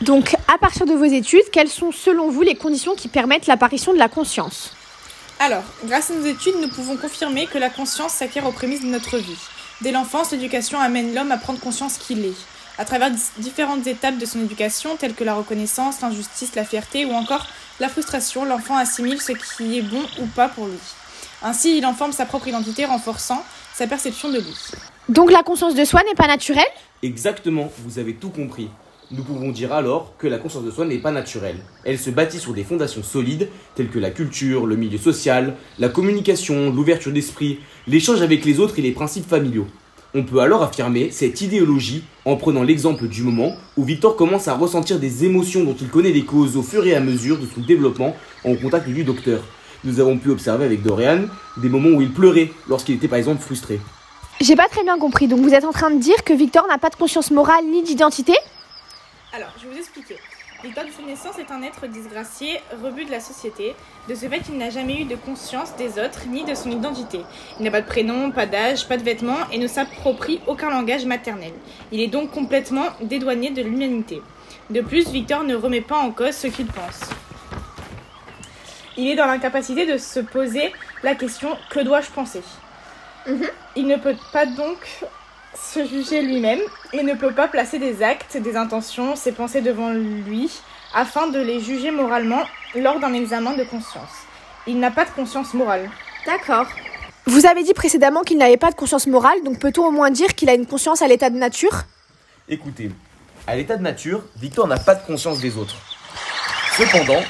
Donc, 0.00 0.34
à 0.52 0.58
partir 0.58 0.86
de 0.86 0.92
vos 0.92 1.04
études, 1.04 1.48
quelles 1.52 1.68
sont 1.68 1.92
selon 1.92 2.30
vous 2.30 2.42
les 2.42 2.54
conditions 2.54 2.94
qui 2.94 3.08
permettent 3.08 3.46
l'apparition 3.46 3.92
de 3.92 3.98
la 3.98 4.08
conscience? 4.08 4.72
Alors, 5.40 5.62
grâce 5.84 6.10
à 6.10 6.14
nos 6.14 6.24
études, 6.24 6.54
nous 6.60 6.68
pouvons 6.68 6.96
confirmer 6.96 7.46
que 7.46 7.58
la 7.58 7.70
conscience 7.70 8.12
s'acquiert 8.12 8.46
aux 8.46 8.52
prémices 8.52 8.82
de 8.82 8.88
notre 8.88 9.18
vie. 9.18 9.38
Dès 9.80 9.92
l'enfance, 9.92 10.32
l'éducation 10.32 10.80
amène 10.80 11.14
l'homme 11.14 11.30
à 11.30 11.36
prendre 11.36 11.60
conscience 11.60 11.98
qu'il 11.98 12.24
est. 12.24 12.34
À 12.80 12.84
travers 12.84 13.10
différentes 13.38 13.88
étapes 13.88 14.18
de 14.18 14.24
son 14.24 14.40
éducation, 14.40 14.96
telles 14.96 15.14
que 15.14 15.24
la 15.24 15.34
reconnaissance, 15.34 16.00
l'injustice, 16.00 16.54
la 16.54 16.64
fierté 16.64 17.04
ou 17.04 17.10
encore 17.10 17.44
la 17.80 17.88
frustration, 17.88 18.44
l'enfant 18.44 18.76
assimile 18.76 19.20
ce 19.20 19.32
qui 19.32 19.78
est 19.78 19.82
bon 19.82 20.02
ou 20.20 20.26
pas 20.26 20.48
pour 20.48 20.66
lui. 20.66 20.78
Ainsi, 21.42 21.76
il 21.76 21.84
en 21.86 21.92
forme 21.92 22.12
sa 22.12 22.24
propre 22.24 22.46
identité, 22.46 22.84
renforçant 22.84 23.44
sa 23.74 23.88
perception 23.88 24.30
de 24.30 24.38
lui. 24.38 24.56
Donc 25.08 25.32
la 25.32 25.42
conscience 25.42 25.74
de 25.74 25.84
soi 25.84 26.02
n'est 26.04 26.14
pas 26.14 26.28
naturelle? 26.28 26.64
Exactement, 27.02 27.68
vous 27.84 27.98
avez 27.98 28.14
tout 28.14 28.30
compris. 28.30 28.68
Nous 29.10 29.24
pouvons 29.24 29.50
dire 29.50 29.72
alors 29.72 30.16
que 30.16 30.28
la 30.28 30.38
conscience 30.38 30.64
de 30.64 30.70
soi 30.70 30.84
n'est 30.84 30.98
pas 30.98 31.10
naturelle. 31.10 31.58
Elle 31.84 31.98
se 31.98 32.10
bâtit 32.10 32.38
sur 32.38 32.52
des 32.52 32.62
fondations 32.62 33.02
solides 33.02 33.48
telles 33.74 33.88
que 33.88 33.98
la 33.98 34.10
culture, 34.10 34.66
le 34.66 34.76
milieu 34.76 34.98
social, 34.98 35.56
la 35.80 35.88
communication, 35.88 36.70
l'ouverture 36.70 37.10
d'esprit, 37.10 37.58
l'échange 37.88 38.22
avec 38.22 38.44
les 38.44 38.60
autres 38.60 38.78
et 38.78 38.82
les 38.82 38.92
principes 38.92 39.28
familiaux. 39.28 39.66
On 40.14 40.22
peut 40.22 40.38
alors 40.40 40.62
affirmer 40.62 41.10
cette 41.10 41.42
idéologie 41.42 42.02
en 42.24 42.36
prenant 42.36 42.62
l'exemple 42.62 43.08
du 43.08 43.22
moment 43.22 43.54
où 43.76 43.84
Victor 43.84 44.16
commence 44.16 44.48
à 44.48 44.54
ressentir 44.54 44.98
des 44.98 45.26
émotions 45.26 45.64
dont 45.64 45.76
il 45.78 45.88
connaît 45.88 46.12
les 46.12 46.24
causes 46.24 46.56
au 46.56 46.62
fur 46.62 46.86
et 46.86 46.94
à 46.94 47.00
mesure 47.00 47.38
de 47.38 47.46
son 47.46 47.60
développement 47.60 48.16
en 48.42 48.54
contact 48.56 48.88
du 48.88 49.04
docteur. 49.04 49.42
Nous 49.84 50.00
avons 50.00 50.16
pu 50.16 50.30
observer 50.30 50.64
avec 50.64 50.82
Dorian 50.82 51.26
des 51.58 51.68
moments 51.68 51.90
où 51.90 52.00
il 52.00 52.10
pleurait 52.10 52.50
lorsqu'il 52.68 52.94
était 52.94 53.06
par 53.06 53.18
exemple 53.18 53.42
frustré. 53.42 53.80
J'ai 54.40 54.56
pas 54.56 54.68
très 54.68 54.82
bien 54.82 54.98
compris. 54.98 55.28
Donc 55.28 55.40
vous 55.40 55.52
êtes 55.52 55.64
en 55.64 55.72
train 55.72 55.90
de 55.90 56.00
dire 56.00 56.24
que 56.24 56.32
Victor 56.32 56.66
n'a 56.68 56.78
pas 56.78 56.88
de 56.88 56.96
conscience 56.96 57.30
morale 57.30 57.66
ni 57.70 57.82
d'identité? 57.82 58.32
Alors, 59.34 59.50
je 59.58 59.66
vais 59.66 59.74
vous 59.74 59.78
expliquer. 59.78 60.16
Victor 60.64 60.84
de 60.84 60.90
sa 60.90 61.02
naissance 61.02 61.38
est 61.38 61.52
un 61.52 61.62
être 61.62 61.86
disgracié, 61.86 62.60
rebut 62.82 63.04
de 63.04 63.12
la 63.12 63.20
société. 63.20 63.76
De 64.08 64.14
ce 64.16 64.28
fait, 64.28 64.42
il 64.48 64.58
n'a 64.58 64.70
jamais 64.70 65.02
eu 65.02 65.04
de 65.04 65.14
conscience 65.14 65.76
des 65.76 66.00
autres 66.00 66.26
ni 66.26 66.44
de 66.44 66.52
son 66.56 66.72
identité. 66.72 67.20
Il 67.60 67.64
n'a 67.64 67.70
pas 67.70 67.80
de 67.80 67.86
prénom, 67.86 68.32
pas 68.32 68.46
d'âge, 68.46 68.88
pas 68.88 68.96
de 68.96 69.04
vêtements 69.04 69.48
et 69.52 69.58
ne 69.58 69.68
s'approprie 69.68 70.40
aucun 70.48 70.68
langage 70.68 71.04
maternel. 71.04 71.52
Il 71.92 72.00
est 72.00 72.08
donc 72.08 72.32
complètement 72.32 72.86
dédouané 73.00 73.50
de 73.50 73.62
l'humanité. 73.62 74.20
De 74.68 74.80
plus, 74.80 75.08
Victor 75.10 75.44
ne 75.44 75.54
remet 75.54 75.80
pas 75.80 75.98
en 75.98 76.10
cause 76.10 76.34
ce 76.34 76.48
qu'il 76.48 76.66
pense. 76.66 77.02
Il 78.96 79.06
est 79.06 79.16
dans 79.16 79.26
l'incapacité 79.26 79.86
de 79.86 79.96
se 79.96 80.18
poser 80.18 80.72
la 81.04 81.14
question 81.14 81.56
que 81.70 81.78
dois-je 81.78 82.10
penser? 82.10 82.42
Il 83.76 83.86
ne 83.86 83.96
peut 83.96 84.16
pas 84.32 84.44
donc 84.44 85.04
se 85.54 85.86
juger 85.86 86.22
lui-même 86.22 86.60
et 86.92 87.02
ne 87.02 87.14
peut 87.14 87.32
pas 87.32 87.48
placer 87.48 87.78
des 87.78 88.02
actes, 88.02 88.36
des 88.36 88.56
intentions, 88.56 89.16
ses 89.16 89.32
pensées 89.32 89.60
devant 89.60 89.90
lui 89.90 90.50
afin 90.94 91.28
de 91.28 91.38
les 91.38 91.60
juger 91.60 91.90
moralement 91.90 92.42
lors 92.74 93.00
d'un 93.00 93.12
examen 93.12 93.56
de 93.56 93.64
conscience. 93.64 94.10
Il 94.66 94.78
n'a 94.78 94.90
pas 94.90 95.04
de 95.04 95.10
conscience 95.10 95.54
morale. 95.54 95.90
D'accord. 96.26 96.66
Vous 97.26 97.46
avez 97.46 97.62
dit 97.62 97.74
précédemment 97.74 98.22
qu'il 98.22 98.38
n'avait 98.38 98.56
pas 98.56 98.70
de 98.70 98.74
conscience 98.74 99.06
morale, 99.06 99.42
donc 99.44 99.58
peut-on 99.58 99.86
au 99.86 99.90
moins 99.90 100.10
dire 100.10 100.34
qu'il 100.34 100.48
a 100.48 100.54
une 100.54 100.66
conscience 100.66 101.02
à 101.02 101.08
l'état 101.08 101.30
de 101.30 101.36
nature? 101.36 101.84
Écoutez, 102.48 102.90
à 103.46 103.56
l'état 103.56 103.76
de 103.76 103.82
nature, 103.82 104.22
Victor 104.36 104.66
n'a 104.66 104.78
pas 104.78 104.94
de 104.94 105.04
conscience 105.06 105.40
des 105.40 105.56
autres. 105.56 105.76
Cependant, 106.76 107.20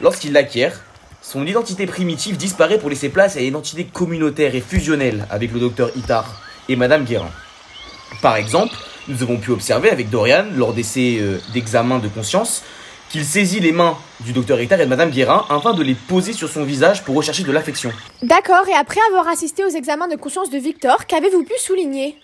lorsqu'il 0.00 0.32
l'acquiert, 0.32 0.80
son 1.20 1.46
identité 1.46 1.86
primitive 1.86 2.36
disparaît 2.36 2.78
pour 2.78 2.90
laisser 2.90 3.08
place 3.08 3.36
à 3.36 3.40
une 3.40 3.46
identité 3.46 3.84
communautaire 3.84 4.54
et 4.54 4.60
fusionnelle 4.60 5.26
avec 5.30 5.52
le 5.52 5.60
docteur 5.60 5.90
Itard 5.96 6.42
et 6.68 6.76
Madame 6.76 7.04
Guérin. 7.04 7.30
Par 8.22 8.36
exemple, 8.36 8.74
nous 9.08 9.22
avons 9.22 9.36
pu 9.36 9.50
observer 9.50 9.90
avec 9.90 10.10
Dorian, 10.10 10.46
lors 10.54 10.72
d'essais 10.72 11.18
euh, 11.18 11.38
d'examen 11.52 11.98
de 11.98 12.08
conscience, 12.08 12.62
qu'il 13.10 13.24
saisit 13.24 13.60
les 13.60 13.72
mains 13.72 13.96
du 14.20 14.32
docteur 14.32 14.60
Itard 14.60 14.80
et 14.80 14.84
de 14.84 14.90
Madame 14.90 15.10
Guérin 15.10 15.44
afin 15.48 15.72
de 15.74 15.82
les 15.82 15.94
poser 15.94 16.32
sur 16.32 16.48
son 16.48 16.64
visage 16.64 17.04
pour 17.04 17.14
rechercher 17.14 17.42
de 17.44 17.52
l'affection. 17.52 17.92
D'accord, 18.22 18.66
et 18.68 18.74
après 18.74 19.00
avoir 19.10 19.28
assisté 19.28 19.64
aux 19.64 19.68
examens 19.68 20.08
de 20.08 20.16
conscience 20.16 20.50
de 20.50 20.58
Victor, 20.58 21.06
qu'avez-vous 21.06 21.44
pu 21.44 21.54
souligner? 21.58 22.16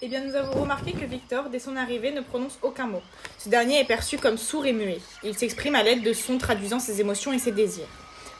Eh 0.00 0.08
bien, 0.08 0.20
nous 0.20 0.34
avons 0.34 0.62
remarqué 0.62 0.92
que 0.92 1.04
Victor, 1.04 1.44
dès 1.50 1.58
son 1.58 1.76
arrivée, 1.76 2.12
ne 2.12 2.22
prononce 2.22 2.58
aucun 2.62 2.86
mot. 2.86 3.02
Ce 3.38 3.48
dernier 3.48 3.78
est 3.80 3.84
perçu 3.84 4.18
comme 4.18 4.36
sourd 4.36 4.66
et 4.66 4.72
muet. 4.72 4.98
Il 5.22 5.36
s'exprime 5.36 5.74
à 5.74 5.82
l'aide 5.82 6.02
de 6.02 6.12
sons 6.12 6.38
traduisant 6.38 6.80
ses 6.80 7.00
émotions 7.00 7.32
et 7.32 7.38
ses 7.38 7.52
désirs. 7.52 7.86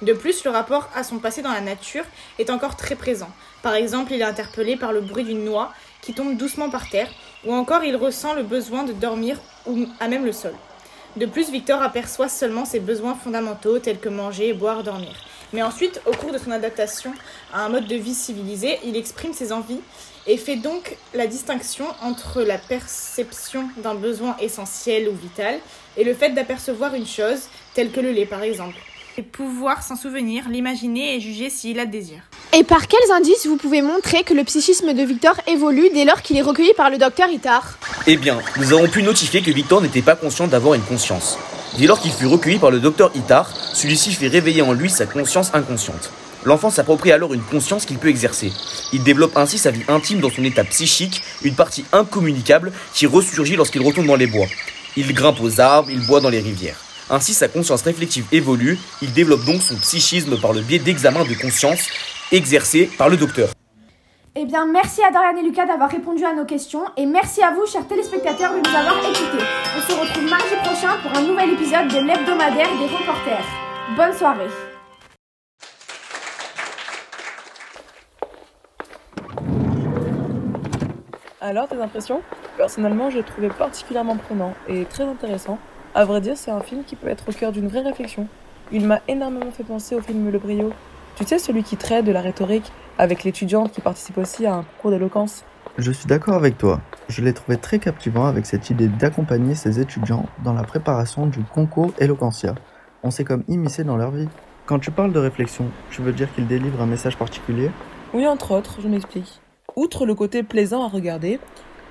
De 0.02 0.12
plus, 0.12 0.42
le 0.44 0.50
rapport 0.50 0.88
à 0.96 1.04
son 1.04 1.18
passé 1.18 1.42
dans 1.42 1.52
la 1.52 1.60
nature 1.60 2.04
est 2.40 2.50
encore 2.50 2.76
très 2.76 2.96
présent. 2.96 3.30
Par 3.62 3.74
exemple, 3.74 4.12
il 4.12 4.20
est 4.20 4.24
interpellé 4.24 4.76
par 4.76 4.92
le 4.92 5.00
bruit 5.00 5.22
d'une 5.22 5.44
noix 5.44 5.72
qui 6.02 6.12
tombe 6.12 6.36
doucement 6.36 6.68
par 6.68 6.90
terre, 6.90 7.08
ou 7.46 7.54
encore 7.54 7.84
il 7.84 7.96
ressent 7.96 8.34
le 8.34 8.42
besoin 8.42 8.82
de 8.82 8.92
dormir 8.92 9.38
ou 9.66 9.86
à 10.00 10.08
même 10.08 10.26
le 10.26 10.32
sol. 10.32 10.54
De 11.16 11.26
plus, 11.26 11.50
Victor 11.50 11.80
aperçoit 11.82 12.28
seulement 12.28 12.64
ses 12.64 12.80
besoins 12.80 13.14
fondamentaux 13.14 13.78
tels 13.78 13.98
que 13.98 14.08
manger, 14.08 14.52
boire, 14.52 14.82
dormir. 14.82 15.14
Mais 15.52 15.62
ensuite, 15.62 16.00
au 16.06 16.12
cours 16.12 16.32
de 16.32 16.38
son 16.38 16.50
adaptation 16.50 17.12
à 17.52 17.64
un 17.64 17.68
mode 17.68 17.86
de 17.86 17.96
vie 17.96 18.14
civilisé, 18.14 18.78
il 18.84 18.96
exprime 18.96 19.34
ses 19.34 19.52
envies 19.52 19.80
et 20.26 20.36
fait 20.36 20.56
donc 20.56 20.96
la 21.14 21.26
distinction 21.26 21.86
entre 22.00 22.42
la 22.42 22.58
perception 22.58 23.68
d'un 23.78 23.94
besoin 23.94 24.36
essentiel 24.40 25.08
ou 25.08 25.14
vital 25.14 25.58
et 25.96 26.04
le 26.04 26.14
fait 26.14 26.30
d'apercevoir 26.30 26.94
une 26.94 27.06
chose, 27.06 27.48
telle 27.74 27.90
que 27.90 28.00
le 28.00 28.12
lait 28.12 28.26
par 28.26 28.42
exemple 28.42 28.76
et 29.18 29.22
pouvoir 29.22 29.82
s'en 29.82 29.96
souvenir, 29.96 30.48
l'imaginer 30.48 31.16
et 31.16 31.20
juger 31.20 31.50
s'il 31.50 31.78
a 31.78 31.86
désir. 31.86 32.18
Et 32.52 32.64
par 32.64 32.86
quels 32.86 33.10
indices 33.12 33.46
vous 33.46 33.56
pouvez 33.56 33.82
montrer 33.82 34.24
que 34.24 34.34
le 34.34 34.44
psychisme 34.44 34.92
de 34.92 35.02
Victor 35.02 35.34
évolue 35.46 35.88
dès 35.94 36.04
lors 36.04 36.22
qu'il 36.22 36.36
est 36.36 36.42
recueilli 36.42 36.74
par 36.74 36.90
le 36.90 36.98
docteur 36.98 37.28
Itard 37.28 37.78
Eh 38.06 38.16
bien, 38.16 38.38
nous 38.58 38.72
avons 38.72 38.88
pu 38.88 39.02
notifier 39.02 39.42
que 39.42 39.50
Victor 39.50 39.80
n'était 39.80 40.02
pas 40.02 40.16
conscient 40.16 40.46
d'avoir 40.46 40.74
une 40.74 40.82
conscience. 40.82 41.38
Dès 41.78 41.86
lors 41.86 42.00
qu'il 42.00 42.12
fut 42.12 42.26
recueilli 42.26 42.58
par 42.58 42.70
le 42.70 42.80
docteur 42.80 43.10
Itard, 43.14 43.50
celui-ci 43.74 44.12
fait 44.12 44.28
réveiller 44.28 44.62
en 44.62 44.72
lui 44.72 44.90
sa 44.90 45.06
conscience 45.06 45.54
inconsciente. 45.54 46.10
L'enfant 46.44 46.70
s'approprie 46.70 47.12
alors 47.12 47.34
une 47.34 47.42
conscience 47.42 47.86
qu'il 47.86 47.98
peut 47.98 48.08
exercer. 48.08 48.52
Il 48.92 49.02
développe 49.04 49.36
ainsi 49.36 49.58
sa 49.58 49.70
vie 49.70 49.84
intime 49.88 50.20
dans 50.20 50.30
son 50.30 50.44
état 50.44 50.64
psychique, 50.64 51.22
une 51.42 51.54
partie 51.54 51.84
incommunicable 51.92 52.72
qui 52.92 53.06
ressurgit 53.06 53.56
lorsqu'il 53.56 53.82
retourne 53.82 54.08
dans 54.08 54.16
les 54.16 54.26
bois. 54.26 54.46
Il 54.96 55.14
grimpe 55.14 55.40
aux 55.40 55.60
arbres, 55.60 55.90
il 55.90 56.04
boit 56.04 56.20
dans 56.20 56.30
les 56.30 56.40
rivières. 56.40 56.80
Ainsi, 57.10 57.34
sa 57.34 57.48
conscience 57.48 57.82
réflexive 57.82 58.26
évolue, 58.32 58.78
il 59.02 59.12
développe 59.12 59.44
donc 59.44 59.60
son 59.62 59.76
psychisme 59.76 60.40
par 60.40 60.52
le 60.52 60.60
biais 60.60 60.78
d'examens 60.78 61.24
de 61.24 61.34
conscience 61.34 61.88
exercés 62.30 62.90
par 62.96 63.08
le 63.08 63.16
docteur. 63.16 63.50
Eh 64.34 64.46
bien, 64.46 64.64
merci 64.64 65.02
à 65.04 65.10
Dorian 65.10 65.36
et 65.36 65.42
Lucas 65.42 65.66
d'avoir 65.66 65.90
répondu 65.90 66.24
à 66.24 66.32
nos 66.32 66.46
questions 66.46 66.84
et 66.96 67.04
merci 67.04 67.42
à 67.42 67.50
vous, 67.50 67.66
chers 67.66 67.86
téléspectateurs, 67.86 68.52
de 68.54 68.66
nous 68.66 68.74
avoir 68.74 68.96
écoutés. 68.98 69.44
On 69.76 69.92
se 69.92 70.00
retrouve 70.00 70.24
mardi 70.24 70.54
prochain 70.64 70.96
pour 71.02 71.14
un 71.14 71.20
nouvel 71.20 71.50
épisode 71.50 71.88
de 71.88 71.98
l'hebdomadaire 71.98 72.70
des 72.78 72.86
reporters. 72.86 73.44
Bonne 73.94 74.16
soirée. 74.16 74.48
Alors, 81.42 81.68
tes 81.68 81.76
impressions? 81.76 82.22
Personnellement, 82.56 83.10
je 83.10 83.18
l'ai 83.18 83.24
trouvé 83.24 83.48
particulièrement 83.48 84.16
prenant 84.16 84.54
et 84.66 84.86
très 84.86 85.04
intéressant. 85.04 85.58
À 85.94 86.06
vrai 86.06 86.22
dire, 86.22 86.38
c'est 86.38 86.50
un 86.50 86.60
film 86.60 86.84
qui 86.84 86.96
peut 86.96 87.08
être 87.08 87.28
au 87.28 87.32
cœur 87.32 87.52
d'une 87.52 87.68
vraie 87.68 87.82
réflexion. 87.82 88.26
Il 88.72 88.86
m'a 88.86 89.00
énormément 89.08 89.50
fait 89.50 89.62
penser 89.62 89.94
au 89.94 90.00
film 90.00 90.30
Le 90.30 90.38
Brio. 90.38 90.72
Tu 91.16 91.24
sais, 91.26 91.38
celui 91.38 91.62
qui 91.62 91.76
traite 91.76 92.06
de 92.06 92.12
la 92.12 92.22
rhétorique 92.22 92.72
avec 92.96 93.24
l'étudiante 93.24 93.72
qui 93.72 93.82
participe 93.82 94.16
aussi 94.16 94.46
à 94.46 94.54
un 94.54 94.64
cours 94.80 94.90
d'éloquence. 94.90 95.44
Je 95.76 95.92
suis 95.92 96.06
d'accord 96.06 96.34
avec 96.34 96.56
toi. 96.56 96.80
Je 97.10 97.22
l'ai 97.22 97.34
trouvé 97.34 97.58
très 97.58 97.78
captivant 97.78 98.24
avec 98.24 98.46
cette 98.46 98.70
idée 98.70 98.88
d'accompagner 98.88 99.54
ces 99.54 99.80
étudiants 99.80 100.24
dans 100.42 100.54
la 100.54 100.62
préparation 100.62 101.26
du 101.26 101.40
concours 101.42 101.92
Eloquentia. 101.98 102.54
On 103.02 103.10
s'est 103.10 103.24
comme 103.24 103.44
immiscé 103.48 103.84
dans 103.84 103.98
leur 103.98 104.12
vie. 104.12 104.28
Quand 104.64 104.78
tu 104.78 104.90
parles 104.90 105.12
de 105.12 105.18
réflexion, 105.18 105.66
tu 105.90 106.00
veux 106.00 106.12
dire 106.12 106.32
qu'ils 106.34 106.46
délivrent 106.46 106.80
un 106.80 106.86
message 106.86 107.18
particulier? 107.18 107.70
Oui, 108.14 108.26
entre 108.26 108.52
autres, 108.52 108.78
je 108.82 108.88
m'explique. 108.88 109.40
Outre 109.76 110.06
le 110.06 110.14
côté 110.14 110.42
plaisant 110.42 110.84
à 110.84 110.88
regarder, 110.88 111.38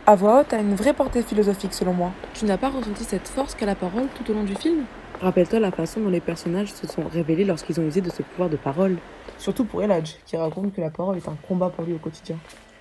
à 0.06 0.16
voix 0.16 0.42
haute 0.42 0.54
a 0.54 0.60
une 0.60 0.76
vraie 0.76 0.94
portée 0.94 1.22
philosophique 1.22 1.74
selon 1.74 1.94
moi. 1.94 2.12
Tu 2.34 2.46
n'as 2.46 2.58
pas 2.58 2.70
ressenti 2.70 3.04
cette 3.04 3.28
force 3.28 3.56
qu'a 3.56 3.66
la 3.66 3.76
parole 3.76 4.08
tout 4.16 4.30
au 4.32 4.34
long 4.34 4.44
du 4.44 4.56
film? 4.56 4.86
Rappelle-toi 5.22 5.60
la 5.60 5.72
façon 5.72 6.00
dont 6.00 6.10
les 6.10 6.20
personnages 6.20 6.74
se 6.74 6.88
sont 6.88 7.04
révélés 7.08 7.46
lorsqu'ils 7.46 7.80
ont 7.80 7.84
usé 7.84 8.02
de 8.02 8.10
ce 8.10 8.24
pouvoir 8.24 8.50
de 8.50 8.58
parole. 8.58 8.98
Surtout 9.38 9.64
pour 9.66 9.84
Eladj, 9.84 10.16
qui 10.26 10.38
raconte 10.38 10.74
que 10.74 10.82
la 10.82 10.90
parole 10.90 11.18
est 11.18 11.28
un 11.28 11.38
combat 11.48 11.70
pour 11.70 11.86
lui 11.86 11.94
au 11.94 12.00
quotidien. 12.00 12.38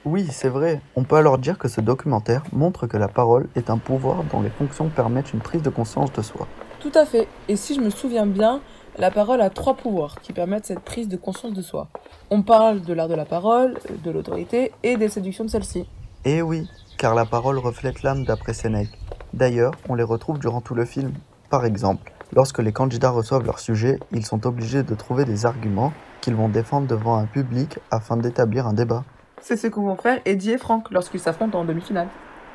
Oui, 0.07 0.27
c'est 0.31 0.49
vrai. 0.49 0.81
On 0.97 1.05
peut 1.05 1.17
alors 1.17 1.37
dire 1.37 1.59
que 1.59 1.69
ce 1.69 1.83
documentaire 1.83 2.43
montre 2.53 2.87
que 2.87 2.97
la 2.97 3.09
parole 3.09 3.49
est 3.55 3.69
un 3.69 3.77
pouvoir 3.77 4.25
dont 4.25 4.41
les 4.41 4.49
fonctions 4.49 4.89
permettent 4.89 5.35
une 5.35 5.41
prise 5.41 5.63
de 5.63 5.69
conscience 5.69 6.11
de 6.13 6.23
soi. 6.23 6.49
Tout 6.81 6.93
à 6.95 7.05
fait. 7.05 7.29
Et 7.49 7.57
si 7.57 7.75
je 7.75 7.81
me 7.81 7.91
souviens 7.91 8.25
bien, 8.25 8.63
la 8.97 9.11
parole 9.11 9.43
a 9.43 9.51
trois 9.51 9.75
pouvoirs 9.75 10.19
qui 10.23 10.33
permettent 10.33 10.65
cette 10.65 10.81
prise 10.81 11.09
de 11.09 11.19
conscience 11.19 11.53
de 11.53 11.61
soi. 11.61 11.89
On 12.31 12.41
parle 12.41 12.81
de 12.81 12.95
l'art 12.95 13.09
de 13.09 13.15
la 13.15 13.27
parole, 13.27 13.79
de 14.03 14.11
l'autorité 14.11 14.73
et 14.83 14.97
des 14.97 15.09
séductions 15.09 15.45
de 15.45 15.51
celle-ci. 15.51 15.87
Eh 16.25 16.41
oui, 16.41 16.69
car 17.01 17.15
la 17.15 17.25
parole 17.25 17.57
reflète 17.57 18.03
l'âme 18.03 18.25
d'après 18.25 18.53
Sénèque. 18.53 18.91
D'ailleurs, 19.33 19.73
on 19.89 19.95
les 19.95 20.03
retrouve 20.03 20.39
durant 20.39 20.61
tout 20.61 20.75
le 20.75 20.85
film. 20.85 21.15
Par 21.49 21.65
exemple, 21.65 22.13
lorsque 22.35 22.59
les 22.59 22.73
candidats 22.73 23.09
reçoivent 23.09 23.47
leur 23.47 23.59
sujet, 23.59 23.99
ils 24.13 24.27
sont 24.27 24.47
obligés 24.47 24.83
de 24.83 24.95
trouver 24.95 25.25
des 25.25 25.47
arguments 25.47 25.95
qu'ils 26.21 26.35
vont 26.35 26.51
défendre 26.51 26.87
devant 26.87 27.17
un 27.17 27.25
public 27.25 27.79
afin 27.91 28.19
d'établir 28.19 28.67
un 28.67 28.75
débat. 28.75 29.03
C'est 29.41 29.57
ce 29.57 29.69
que 29.69 29.81
vont 29.81 29.97
faire 29.97 30.21
Eddie 30.27 30.51
et 30.51 30.59
Franck 30.59 30.91
lorsqu'ils 30.91 31.21
s'affrontent 31.21 31.59
en 31.59 31.65
demi-finale. 31.65 32.09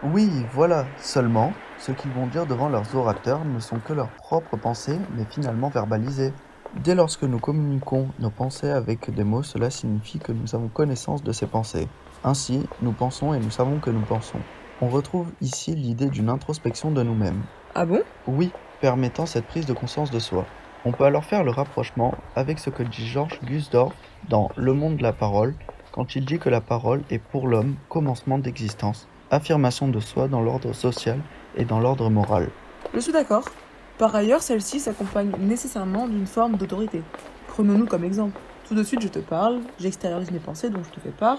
Oui, 0.04 0.30
voilà, 0.54 0.86
seulement, 1.00 1.52
ce 1.80 1.92
qu'ils 1.92 2.12
vont 2.12 2.28
dire 2.28 2.46
devant 2.46 2.70
leurs 2.70 2.96
orateurs 2.96 3.44
ne 3.46 3.60
sont 3.60 3.80
que 3.80 3.94
leurs 3.94 4.10
propres 4.10 4.58
pensées, 4.58 5.00
mais 5.18 5.26
finalement 5.28 5.70
verbalisées. 5.70 6.34
Dès 6.84 6.94
lorsque 6.94 7.24
nous 7.24 7.40
communiquons 7.40 8.10
nos 8.20 8.30
pensées 8.30 8.70
avec 8.70 9.12
des 9.12 9.24
mots, 9.24 9.42
cela 9.42 9.72
signifie 9.72 10.20
que 10.20 10.34
nous 10.34 10.54
avons 10.54 10.68
connaissance 10.68 11.24
de 11.24 11.32
ces 11.32 11.48
pensées. 11.48 11.88
Ainsi, 12.28 12.64
nous 12.82 12.92
pensons 12.92 13.36
et 13.36 13.40
nous 13.40 13.52
savons 13.52 13.78
que 13.78 13.92
nous 13.92 14.02
pensons. 14.02 14.40
On 14.82 14.88
retrouve 14.88 15.28
ici 15.42 15.76
l'idée 15.76 16.08
d'une 16.08 16.30
introspection 16.30 16.90
de 16.90 17.04
nous-mêmes. 17.04 17.44
Ah 17.76 17.86
bon? 17.86 18.02
Oui, 18.26 18.50
permettant 18.82 19.28
cette 19.28 19.46
prise 19.46 19.68
de 19.68 19.74
conscience 19.74 20.10
de 20.10 20.18
soi. 20.18 20.44
On 20.86 20.92
peut 20.92 21.04
alors 21.04 21.24
faire 21.24 21.44
le 21.44 21.52
rapprochement 21.52 22.16
avec 22.36 22.58
ce 22.58 22.72
que 22.72 22.82
dit 22.82 23.06
Georges 23.06 23.40
Gusdorf 23.44 23.94
dans 24.28 24.50
Le 24.56 24.74
monde 24.74 24.98
de 24.98 25.04
la 25.04 25.14
parole, 25.14 25.54
quand 25.92 26.16
il 26.16 26.26
dit 26.26 26.40
que 26.40 26.50
la 26.50 26.62
parole 26.62 27.04
est 27.12 27.20
pour 27.20 27.48
l'homme 27.48 27.76
commencement 27.90 28.40
d'existence, 28.40 29.08
affirmation 29.30 29.88
de 29.88 30.00
soi 30.00 30.28
dans 30.28 30.42
l'ordre 30.42 30.74
social 30.74 31.20
et 31.56 31.64
dans 31.64 31.80
l'ordre 31.80 32.10
moral. 32.10 32.50
Je 32.96 33.02
suis 33.02 33.14
d'accord. 33.14 33.46
Par 34.00 34.16
ailleurs, 34.16 34.42
celle-ci 34.42 34.80
s'accompagne 34.80 35.32
nécessairement 35.42 36.08
d'une 36.08 36.26
forme 36.26 36.58
d'autorité. 36.58 37.04
Prenons-nous 37.50 37.86
comme 37.86 38.04
exemple. 38.04 38.40
Tout 38.68 38.74
de 38.74 38.82
suite, 38.82 39.02
je 39.02 39.10
te 39.10 39.20
parle, 39.20 39.60
j'extériorise 39.80 40.32
mes 40.32 40.40
pensées 40.40 40.72
dont 40.72 40.82
je 40.84 40.90
te 40.90 41.00
fais 41.00 41.12
part, 41.12 41.38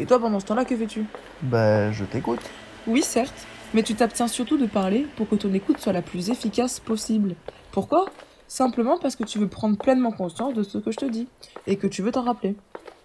et 0.00 0.06
toi, 0.06 0.18
pendant 0.18 0.40
ce 0.40 0.46
temps-là, 0.46 0.64
que 0.64 0.76
fais-tu? 0.76 1.04
Ben, 1.42 1.92
je 1.92 2.04
t'écoute. 2.04 2.40
Oui, 2.86 3.02
certes, 3.02 3.46
mais 3.74 3.82
tu 3.82 3.94
t'abstiens 3.94 4.28
surtout 4.28 4.56
de 4.56 4.66
parler 4.66 5.06
pour 5.16 5.28
que 5.28 5.34
ton 5.34 5.52
écoute 5.52 5.78
soit 5.78 5.92
la 5.92 6.02
plus 6.02 6.30
efficace 6.30 6.80
possible. 6.80 7.34
Pourquoi? 7.72 8.06
Simplement 8.46 8.98
parce 8.98 9.16
que 9.16 9.24
tu 9.24 9.38
veux 9.38 9.48
prendre 9.48 9.76
pleinement 9.76 10.12
conscience 10.12 10.54
de 10.54 10.62
ce 10.62 10.78
que 10.78 10.90
je 10.90 10.96
te 10.96 11.04
dis, 11.04 11.28
et 11.66 11.76
que 11.76 11.86
tu 11.86 12.02
veux 12.02 12.12
t'en 12.12 12.22
rappeler. 12.22 12.56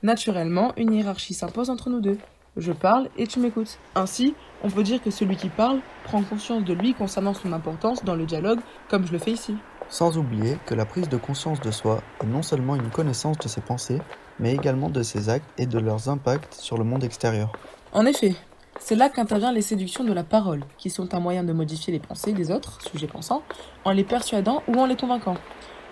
Naturellement, 0.04 0.74
une 0.78 0.94
hiérarchie 0.94 1.34
s'impose 1.34 1.70
entre 1.70 1.90
nous 1.90 2.00
deux. 2.00 2.18
Je 2.56 2.72
parle 2.72 3.10
et 3.18 3.26
tu 3.26 3.40
m'écoutes. 3.40 3.80
Ainsi, 3.96 4.36
on 4.64 4.70
peut 4.70 4.84
dire 4.84 5.02
que 5.02 5.10
celui 5.10 5.36
qui 5.36 5.50
parle 5.50 5.80
prend 6.04 6.22
conscience 6.22 6.64
de 6.64 6.74
lui 6.74 6.94
concernant 6.94 7.34
son 7.34 7.52
importance 7.52 8.04
dans 8.04 8.16
le 8.16 8.26
dialogue, 8.26 8.60
comme 8.90 9.08
je 9.08 9.12
le 9.12 9.18
fais 9.18 9.32
ici. 9.32 9.56
Sans 9.90 10.18
oublier 10.18 10.58
que 10.66 10.76
la 10.76 10.86
prise 10.86 11.10
de 11.10 11.18
conscience 11.18 11.60
de 11.62 11.72
soi 11.72 12.02
est 12.22 12.28
non 12.28 12.42
seulement 12.42 12.76
une 12.76 12.90
connaissance 12.90 13.38
de 13.40 13.48
ses 13.48 13.62
pensées, 13.62 14.00
mais 14.40 14.54
également 14.54 14.90
de 14.90 15.04
ses 15.04 15.30
actes 15.30 15.50
et 15.58 15.66
de 15.66 15.80
leurs 15.80 16.10
impacts 16.10 16.54
sur 16.54 16.78
le 16.78 16.84
monde 16.84 17.04
extérieur. 17.04 17.52
En 17.94 18.06
effet, 18.06 18.36
c'est 18.80 18.96
là 18.96 19.10
qu'interviennent 19.10 19.54
les 19.54 19.62
séductions 19.62 20.04
de 20.04 20.14
la 20.14 20.24
parole, 20.24 20.64
qui 20.78 20.90
sont 20.90 21.14
un 21.14 21.20
moyen 21.20 21.44
de 21.44 21.54
modifier 21.54 21.94
les 21.94 22.00
pensées 22.00 22.34
des 22.34 22.52
autres, 22.52 22.80
sujets 22.82 23.08
pensants, 23.08 23.44
en 23.86 23.92
les 23.92 24.04
persuadant 24.04 24.64
ou 24.68 24.80
en 24.80 24.86
les 24.86 24.96
convainquant. 24.96 25.38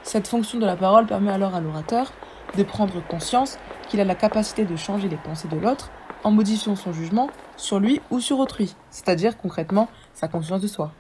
Cette 0.04 0.28
fonction 0.28 0.60
de 0.60 0.66
la 0.66 0.76
parole 0.76 1.06
permet 1.06 1.32
alors 1.32 1.56
à 1.56 1.62
l'orateur 1.62 2.12
de 2.58 2.64
prendre 2.64 3.06
conscience 3.08 3.58
qu'il 3.88 4.02
a 4.02 4.06
la 4.06 4.16
capacité 4.16 4.66
de 4.66 4.76
changer 4.76 5.08
les 5.08 5.18
pensées 5.18 5.48
de 5.48 5.58
l'autre 5.58 5.92
en 6.24 6.32
modifiant 6.32 6.76
son 6.76 6.92
jugement 6.92 7.30
sur 7.56 7.80
lui 7.80 8.02
ou 8.10 8.20
sur 8.20 8.40
autrui, 8.40 8.76
c'est-à-dire 8.90 9.38
concrètement 9.38 9.90
sa 10.14 10.28
conscience 10.28 10.62
de 10.62 10.68
soi. 10.68 10.92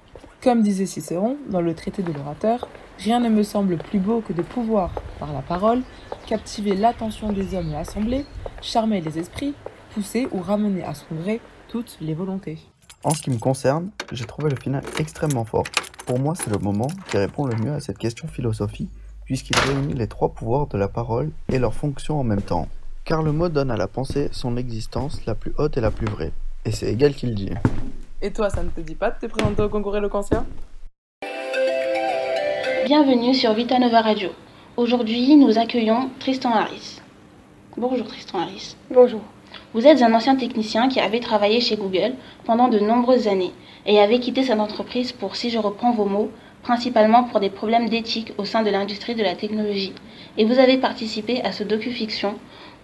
Comme 0.43 0.61
disait 0.63 0.85
Cicéron 0.85 1.37
dans 1.49 1.61
le 1.61 1.73
traité 1.73 2.03
de 2.03 2.11
l'orateur, 2.11 2.67
rien 3.03 3.19
ne 3.19 3.29
me 3.29 3.41
semble 3.41 3.77
plus 3.77 3.99
beau 3.99 4.21
que 4.21 4.31
de 4.31 4.43
pouvoir, 4.43 4.91
par 5.19 5.33
la 5.33 5.41
parole, 5.41 5.81
captiver 6.27 6.75
l'attention 6.75 7.31
des 7.31 7.55
hommes 7.55 7.71
et 7.71 7.75
assemblées, 7.75 8.25
charmer 8.61 9.01
les 9.01 9.17
esprits, 9.17 9.55
pousser 9.93 10.27
ou 10.31 10.39
ramener 10.39 10.83
à 10.83 10.93
son 10.93 11.15
gré 11.15 11.41
toutes 11.67 11.97
les 11.99 12.13
volontés. 12.13 12.59
En 13.03 13.11
ce 13.11 13.23
qui 13.23 13.31
me 13.31 13.39
concerne, 13.39 13.89
j'ai 14.11 14.25
trouvé 14.25 14.51
le 14.51 14.55
final 14.55 14.83
extrêmement 14.99 15.45
fort. 15.45 15.63
Pour 16.05 16.19
moi, 16.19 16.35
c'est 16.35 16.51
le 16.51 16.59
moment 16.59 16.87
qui 17.09 17.17
répond 17.17 17.45
le 17.45 17.55
mieux 17.55 17.73
à 17.73 17.79
cette 17.79 17.97
question 17.97 18.27
philosophique, 18.27 18.91
puisqu'il 19.25 19.57
réunit 19.57 19.93
les 19.93 20.07
trois 20.07 20.29
pouvoirs 20.29 20.67
de 20.67 20.77
la 20.77 20.87
parole 20.87 21.31
et 21.49 21.57
leurs 21.57 21.73
fonctions 21.73 22.19
en 22.19 22.23
même 22.23 22.41
temps. 22.41 22.67
Car 23.03 23.23
le 23.23 23.31
mot 23.31 23.49
donne 23.49 23.71
à 23.71 23.77
la 23.77 23.87
pensée 23.87 24.29
son 24.31 24.57
existence 24.57 25.25
la 25.25 25.33
plus 25.33 25.53
haute 25.57 25.75
et 25.77 25.81
la 25.81 25.89
plus 25.89 26.05
vraie. 26.05 26.33
Et 26.65 26.71
c'est 26.71 26.91
égal 26.91 27.15
qu'il 27.15 27.33
dit. 27.33 27.49
Et 28.21 28.31
toi, 28.31 28.51
ça 28.51 28.61
ne 28.61 28.69
te 28.69 28.81
dit 28.81 28.93
pas 28.93 29.09
de 29.09 29.19
te 29.19 29.25
présenter 29.25 29.63
au 29.63 29.69
concours 29.69 29.97
éloquentien 29.97 30.45
Bienvenue 32.93 33.33
sur 33.33 33.53
Vita 33.53 33.79
Nova 33.79 34.01
Radio. 34.01 34.31
Aujourd'hui, 34.75 35.37
nous 35.37 35.57
accueillons 35.57 36.09
Tristan 36.19 36.49
Harris. 36.49 36.99
Bonjour 37.77 38.05
Tristan 38.05 38.39
Harris. 38.39 38.75
Bonjour. 38.89 39.21
Vous 39.73 39.87
êtes 39.87 40.01
un 40.01 40.13
ancien 40.13 40.35
technicien 40.35 40.89
qui 40.89 40.99
avait 40.99 41.21
travaillé 41.21 41.61
chez 41.61 41.77
Google 41.77 42.15
pendant 42.43 42.67
de 42.67 42.79
nombreuses 42.79 43.29
années 43.29 43.53
et 43.85 44.01
avait 44.01 44.19
quitté 44.19 44.43
cette 44.43 44.59
entreprise 44.59 45.13
pour, 45.13 45.37
si 45.37 45.49
je 45.49 45.57
reprends 45.57 45.93
vos 45.93 46.03
mots, 46.03 46.31
principalement 46.63 47.23
pour 47.23 47.39
des 47.39 47.49
problèmes 47.49 47.87
d'éthique 47.87 48.33
au 48.37 48.43
sein 48.43 48.61
de 48.61 48.69
l'industrie 48.69 49.15
de 49.15 49.23
la 49.23 49.35
technologie. 49.35 49.93
Et 50.37 50.43
vous 50.43 50.59
avez 50.59 50.77
participé 50.77 51.41
à 51.43 51.53
ce 51.53 51.63
docu-fiction 51.63 52.35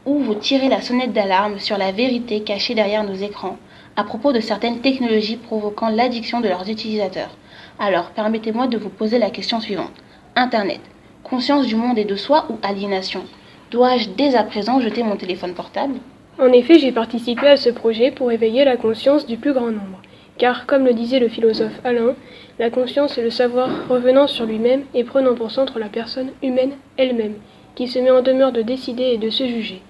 où 0.05 0.19
vous 0.19 0.35
tirez 0.35 0.69
la 0.69 0.81
sonnette 0.81 1.11
d'alarme 1.11 1.59
sur 1.59 1.77
la 1.77 1.91
vérité 1.91 2.43
cachée 2.43 2.75
derrière 2.75 3.03
nos 3.03 3.15
écrans 3.15 3.57
à 3.97 4.05
propos 4.05 4.31
de 4.31 4.39
certaines 4.39 4.79
technologies 4.79 5.35
provoquant 5.35 5.89
l'addiction 5.89 6.39
de 6.39 6.47
leurs 6.47 6.69
utilisateurs. 6.69 7.35
Alors, 7.79 8.09
permettez-moi 8.09 8.65
de 8.65 8.77
vous 8.77 8.89
poser 8.89 9.19
la 9.19 9.29
question 9.29 9.59
suivante. 9.59 9.93
Internet, 10.35 10.79
conscience 11.23 11.67
du 11.67 11.75
monde 11.75 11.99
et 11.99 12.05
de 12.05 12.15
soi 12.15 12.47
ou 12.49 12.57
aliénation? 12.63 13.21
Dois-je 13.69 14.09
dès 14.09 14.35
à 14.35 14.43
présent 14.43 14.79
jeter 14.79 15.03
mon 15.03 15.15
téléphone 15.15 15.53
portable? 15.53 15.93
En 16.39 16.51
effet, 16.51 16.79
j'ai 16.79 16.91
participé 16.91 17.47
à 17.47 17.55
ce 17.55 17.69
projet 17.69 18.09
pour 18.09 18.31
éveiller 18.31 18.65
la 18.65 18.77
conscience 18.77 19.27
du 19.27 19.37
plus 19.37 19.53
grand 19.53 19.69
nombre. 19.69 20.01
Car, 20.39 20.65
comme 20.65 20.85
le 20.85 20.93
disait 20.93 21.19
le 21.19 21.27
philosophe 21.27 21.79
Alain, 21.83 22.15
la 22.57 22.71
conscience 22.71 23.15
est 23.19 23.23
le 23.23 23.29
savoir 23.29 23.69
revenant 23.87 24.25
sur 24.25 24.45
lui-même 24.45 24.83
et 24.95 25.03
prenant 25.03 25.35
pour 25.35 25.51
centre 25.51 25.77
la 25.77 25.89
personne 25.89 26.31
humaine 26.41 26.73
elle-même, 26.97 27.35
qui 27.75 27.87
se 27.87 27.99
met 27.99 28.09
en 28.09 28.23
demeure 28.23 28.53
de 28.53 28.63
décider 28.63 29.03
et 29.03 29.17
de 29.17 29.29
se 29.29 29.45
juger. 29.45 29.83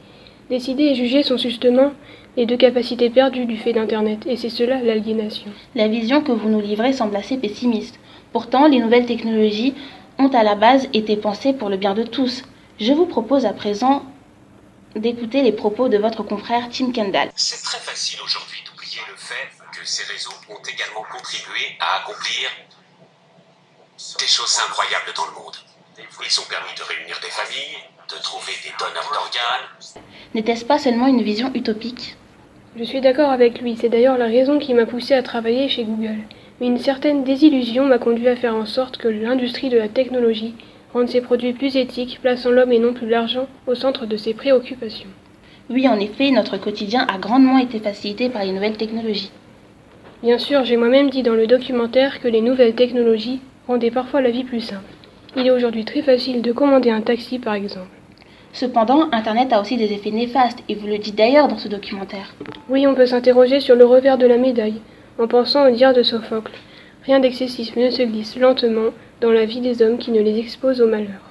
Décider 0.49 0.83
et 0.83 0.95
juger 0.95 1.23
sont 1.23 1.37
justement 1.37 1.91
les 2.37 2.45
deux 2.45 2.55
capacités 2.55 3.09
perdues 3.09 3.45
du 3.45 3.57
fait 3.57 3.73
d'Internet, 3.73 4.19
et 4.27 4.37
c'est 4.37 4.51
cela 4.51 4.79
l'aliénation. 4.79 5.51
La 5.73 5.87
vision 5.87 6.21
que 6.21 6.31
vous 6.31 6.49
nous 6.49 6.61
livrez 6.61 6.93
semble 6.93 7.15
assez 7.15 7.35
pessimiste. 7.35 7.99
Pourtant, 8.31 8.67
les 8.67 8.79
nouvelles 8.79 9.07
technologies 9.07 9.73
ont 10.19 10.27
à 10.27 10.43
la 10.43 10.53
base 10.53 10.87
été 10.93 11.17
pensées 11.17 11.53
pour 11.53 11.69
le 11.69 11.77
bien 11.77 11.95
de 11.95 12.03
tous. 12.03 12.43
Je 12.79 12.93
vous 12.93 13.07
propose 13.07 13.47
à 13.47 13.53
présent 13.53 14.03
d'écouter 14.95 15.41
les 15.41 15.51
propos 15.51 15.89
de 15.89 15.97
votre 15.97 16.21
confrère 16.21 16.69
Tim 16.69 16.91
Kendall. 16.91 17.31
C'est 17.35 17.63
très 17.63 17.79
facile 17.79 18.19
aujourd'hui 18.23 18.59
d'oublier 18.67 19.01
le 19.09 19.17
fait 19.17 19.49
que 19.73 19.83
ces 19.83 20.03
réseaux 20.03 20.37
ont 20.49 20.61
également 20.61 21.05
contribué 21.11 21.75
à 21.79 22.01
accomplir 22.01 22.49
des 24.19 24.27
choses 24.27 24.59
incroyables 24.67 25.11
dans 25.15 25.25
le 25.25 25.43
monde. 25.43 25.55
Ils 25.97 26.39
ont 26.39 26.45
permis 26.47 26.75
de 26.77 26.83
réunir 26.83 27.19
des 27.19 27.31
familles, 27.31 27.77
de 28.09 28.21
trouver 28.21 28.53
des 28.63 28.73
donneurs 28.77 29.11
d'organes. 29.11 30.05
N'était-ce 30.35 30.65
pas 30.65 30.77
seulement 30.77 31.07
une 31.07 31.23
vision 31.23 31.51
utopique? 31.55 32.15
Je 32.79 32.83
suis 32.83 33.01
d'accord 33.01 33.31
avec 33.31 33.59
lui, 33.59 33.75
c'est 33.75 33.89
d'ailleurs 33.89 34.19
la 34.19 34.27
raison 34.27 34.59
qui 34.59 34.75
m'a 34.75 34.85
poussé 34.85 35.15
à 35.15 35.23
travailler 35.23 35.67
chez 35.67 35.83
Google. 35.83 36.19
Mais 36.61 36.67
une 36.67 36.77
certaine 36.77 37.23
désillusion 37.23 37.85
m'a 37.85 37.97
conduit 37.97 38.27
à 38.27 38.35
faire 38.35 38.55
en 38.55 38.67
sorte 38.67 38.97
que 38.97 39.07
l'industrie 39.07 39.69
de 39.69 39.79
la 39.79 39.87
technologie 39.87 40.53
rende 40.93 41.09
ses 41.09 41.21
produits 41.21 41.53
plus 41.53 41.75
éthiques, 41.75 42.19
plaçant 42.21 42.51
l'homme 42.51 42.71
et 42.71 42.77
non 42.77 42.93
plus 42.93 43.09
l'argent 43.09 43.47
au 43.65 43.73
centre 43.73 44.05
de 44.05 44.15
ses 44.15 44.35
préoccupations. 44.35 45.09
Oui, 45.71 45.87
en 45.87 45.99
effet, 45.99 46.29
notre 46.29 46.57
quotidien 46.57 47.07
a 47.11 47.17
grandement 47.17 47.57
été 47.57 47.79
facilité 47.79 48.29
par 48.29 48.43
les 48.43 48.51
nouvelles 48.51 48.77
technologies. 48.77 49.31
Bien 50.21 50.37
sûr, 50.37 50.63
j'ai 50.63 50.77
moi-même 50.77 51.09
dit 51.09 51.23
dans 51.23 51.33
le 51.33 51.47
documentaire 51.47 52.19
que 52.19 52.27
les 52.27 52.41
nouvelles 52.41 52.75
technologies 52.75 53.39
rendaient 53.67 53.89
parfois 53.89 54.21
la 54.21 54.29
vie 54.29 54.43
plus 54.43 54.61
simple. 54.61 54.93
Il 55.35 55.47
est 55.47 55.51
aujourd'hui 55.51 55.83
très 55.83 56.03
facile 56.03 56.43
de 56.43 56.51
commander 56.51 56.91
un 56.91 57.01
taxi, 57.01 57.39
par 57.39 57.55
exemple. 57.55 57.96
Cependant, 58.53 59.09
Internet 59.11 59.53
a 59.53 59.61
aussi 59.61 59.77
des 59.77 59.93
effets 59.93 60.11
néfastes, 60.11 60.63
et 60.67 60.75
vous 60.75 60.87
le 60.87 60.97
dites 60.97 61.15
d'ailleurs 61.15 61.47
dans 61.47 61.57
ce 61.57 61.67
documentaire. 61.67 62.33
Oui, 62.69 62.87
on 62.87 62.95
peut 62.95 63.05
s'interroger 63.05 63.59
sur 63.59 63.75
le 63.75 63.85
revers 63.85 64.17
de 64.17 64.25
la 64.25 64.37
médaille, 64.37 64.81
en 65.19 65.27
pensant 65.27 65.67
au 65.67 65.71
dire 65.71 65.93
de 65.93 66.03
Sophocle. 66.03 66.53
Rien 67.05 67.19
d'excessif 67.19 67.75
ne 67.75 67.89
se 67.89 68.03
glisse 68.03 68.37
lentement 68.37 68.91
dans 69.21 69.31
la 69.31 69.45
vie 69.45 69.61
des 69.61 69.81
hommes 69.81 69.97
qui 69.97 70.11
ne 70.11 70.21
les 70.21 70.39
expose 70.39 70.81
au 70.81 70.87
malheur. 70.87 71.21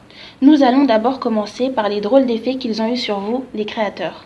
Nous 0.41 0.63
allons 0.63 0.85
d'abord 0.85 1.21
commencer 1.21 1.71
par 1.71 1.89
les 1.89 2.01
drôles 2.01 2.27
d'effets 2.27 2.57
qu'ils 2.57 2.81
ont 2.81 2.93
eus 2.93 2.97
sur 2.97 3.21
vous, 3.21 3.45
les 3.55 3.65
créateurs. 3.65 4.25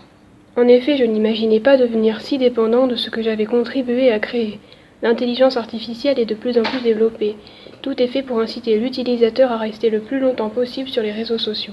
En 0.56 0.66
effet, 0.68 0.96
je 0.96 1.04
n'imaginais 1.04 1.60
pas 1.60 1.76
devenir 1.76 2.20
si 2.20 2.38
dépendant 2.38 2.86
de 2.86 2.96
ce 2.96 3.10
que 3.10 3.22
j'avais 3.22 3.46
contribué 3.46 4.10
à 4.10 4.18
créer. 4.18 4.58
L'intelligence 5.02 5.56
artificielle 5.56 6.18
est 6.18 6.26
de 6.26 6.34
plus 6.34 6.58
en 6.58 6.62
plus 6.62 6.80
développée. 6.80 7.36
Tout 7.82 8.02
est 8.02 8.08
fait 8.08 8.22
pour 8.22 8.40
inciter 8.40 8.78
l'utilisateur 8.78 9.52
à 9.52 9.56
rester 9.56 9.88
le 9.88 10.00
plus 10.00 10.20
longtemps 10.20 10.50
possible 10.50 10.88
sur 10.88 11.02
les 11.02 11.12
réseaux 11.12 11.38
sociaux. 11.38 11.72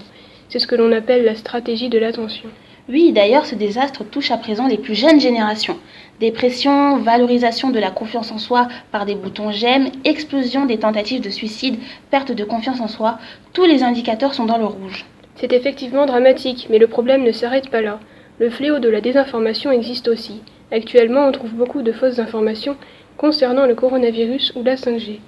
C'est 0.50 0.60
ce 0.60 0.68
que 0.68 0.76
l'on 0.76 0.92
appelle 0.92 1.26
la 1.26 1.36
stratégie 1.36 1.90
de 1.90 2.00
l'attention. 2.00 2.50
Oui, 2.90 3.12
d'ailleurs, 3.12 3.46
ce 3.46 3.56
désastre 3.56 4.06
touche 4.06 4.32
à 4.32 4.38
présent 4.38 4.66
les 4.66 4.78
plus 4.78 4.96
jeunes 4.96 5.20
générations. 5.20 5.78
Dépression, 6.22 6.98
valorisation 7.00 7.70
de 7.70 7.80
la 7.80 7.92
confiance 7.92 8.32
en 8.32 8.38
soi 8.38 8.70
par 8.94 9.06
des 9.06 9.16
boutons 9.16 9.52
j'aime, 9.52 9.90
explosion 10.06 10.66
des 10.66 10.78
tentatives 10.78 11.20
de 11.20 11.30
suicide, 11.30 11.78
perte 12.12 12.32
de 12.32 12.46
confiance 12.46 12.80
en 12.80 12.88
soi, 12.88 13.20
tous 13.52 13.66
les 13.66 13.84
indicateurs 13.84 14.34
sont 14.34 14.46
dans 14.46 14.58
le 14.58 14.66
rouge. 14.66 15.06
C'est 15.36 15.52
effectivement 15.52 16.06
dramatique, 16.06 16.68
mais 16.70 16.80
le 16.80 16.88
problème 16.88 17.24
ne 17.24 17.34
s'arrête 17.34 17.70
pas 17.70 17.82
là. 17.82 18.00
Le 18.40 18.50
fléau 18.50 18.80
de 18.80 18.88
la 18.88 19.02
désinformation 19.02 19.70
existe 19.72 20.08
aussi. 20.08 20.42
Actuellement, 20.72 21.28
on 21.28 21.32
trouve 21.34 21.54
beaucoup 21.54 21.82
de 21.82 21.92
fausses 21.92 22.20
informations 22.20 22.78
concernant 23.18 23.66
le 23.66 23.76
coronavirus 23.76 24.54
ou 24.56 24.64
la 24.64 24.76
5G. 24.76 25.20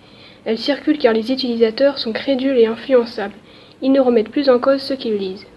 Elles 0.46 0.58
circulent 0.58 0.98
car 0.98 1.12
les 1.12 1.32
utilisateurs 1.32 1.98
sont 1.98 2.14
crédules 2.14 2.58
et 2.58 2.68
influençables. 2.68 3.36
Ils 3.82 3.92
ne 3.92 4.00
remettent 4.00 4.30
plus 4.30 4.50
en 4.50 4.60
cause 4.60 4.82
ce 4.82 4.94
qu'ils 4.94 5.18
lisent. 5.18 5.48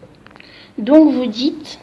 Donc 0.78 1.12
vous 1.12 1.26
dites 1.26 1.78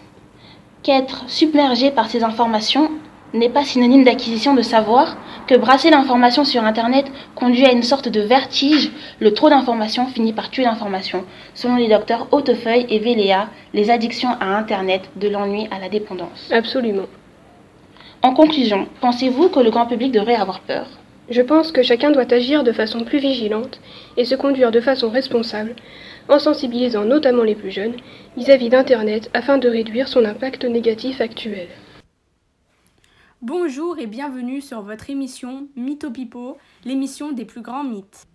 qu'être 0.84 1.26
submergé 1.28 1.92
par 1.92 2.10
ces 2.10 2.24
informations 2.24 2.90
n'est 3.34 3.50
pas 3.50 3.64
synonyme 3.64 4.04
d'acquisition 4.04 4.56
de 4.56 4.62
savoir, 4.62 5.18
que 5.46 5.56
brasser 5.56 5.90
l'information 5.90 6.46
sur 6.46 6.64
Internet 6.64 7.06
conduit 7.36 7.66
à 7.66 7.72
une 7.72 7.84
sorte 7.84 8.10
de 8.10 8.22
vertige, 8.22 8.92
le 9.20 9.34
trop 9.34 9.50
d'informations 9.50 10.08
finit 10.08 10.34
par 10.34 10.50
tuer 10.50 10.64
l'information, 10.64 11.26
selon 11.54 11.76
les 11.76 11.90
docteurs 11.90 12.28
Hautefeuille 12.32 12.88
et 12.90 13.00
Véléa, 13.00 13.50
les 13.74 13.92
addictions 13.92 14.32
à 14.40 14.58
Internet, 14.58 15.10
de 15.16 15.28
l'ennui 15.28 15.68
à 15.72 15.80
la 15.80 15.90
dépendance. 15.90 16.50
Absolument. 16.52 17.08
En 18.22 18.34
conclusion, 18.34 18.88
pensez-vous 19.00 19.50
que 19.50 19.60
le 19.60 19.70
grand 19.70 19.86
public 19.86 20.12
devrait 20.12 20.36
avoir 20.36 20.60
peur? 20.62 20.88
Je 21.30 21.42
pense 21.44 21.72
que 21.72 21.84
chacun 21.84 22.10
doit 22.10 22.34
agir 22.34 22.64
de 22.64 22.72
façon 22.72 23.04
plus 23.04 23.20
vigilante 23.20 23.80
et 24.18 24.26
se 24.26 24.34
conduire 24.34 24.72
de 24.72 24.80
façon 24.80 25.12
responsable, 25.12 25.76
en 26.28 26.40
sensibilisant 26.40 27.06
notamment 27.06 27.44
les 27.44 27.54
plus 27.54 27.70
jeunes 27.70 27.96
vis-à-vis 28.36 28.70
d'Internet 28.70 29.30
afin 29.36 29.60
de 29.60 29.70
réduire 29.70 30.08
son 30.08 30.26
impact 30.26 30.66
négatif 30.66 31.22
actuel. 31.22 31.68
Bonjour 33.44 34.00
et 34.00 34.08
bienvenue 34.08 34.60
sur 34.60 34.82
votre 34.82 35.10
émission 35.12 35.68
Mythopipo, 35.76 36.58
l'émission 36.84 37.32
des 37.32 37.46
plus 37.46 37.62
grands 37.62 37.84
mythes. 37.84 38.29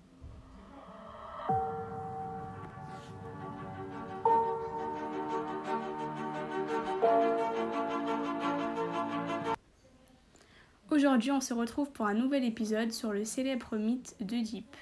Aujourd'hui, 10.95 11.33
on 11.33 11.41
se 11.41 11.53
retrouve 11.53 11.91
pour 11.91 12.07
un 12.07 12.15
nouvel 12.15 12.45
épisode 12.45 12.93
sur 12.93 13.13
le 13.13 13.25
célèbre 13.25 13.77
mythe 13.77 14.15
d'Oedipe. 14.21 14.77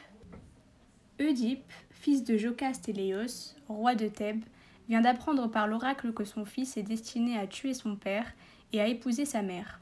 Oedipe, 1.19 1.73
fils 1.89 2.23
de 2.23 2.37
Jocaste 2.37 2.87
et 2.91 2.93
Léos, 2.93 3.55
roi 3.67 3.95
de 3.95 4.09
Thèbes, 4.09 4.45
vient 4.91 5.01
d'apprendre 5.01 5.51
par 5.51 5.67
l'oracle 5.67 6.13
que 6.13 6.25
son 6.25 6.45
fils 6.45 6.77
est 6.77 6.83
destiné 6.83 7.39
à 7.39 7.47
tuer 7.47 7.73
son 7.73 7.97
père 7.97 8.27
et 8.75 8.81
a 8.83 8.89
épousé 8.89 9.25
sa 9.25 9.41
mère. 9.41 9.81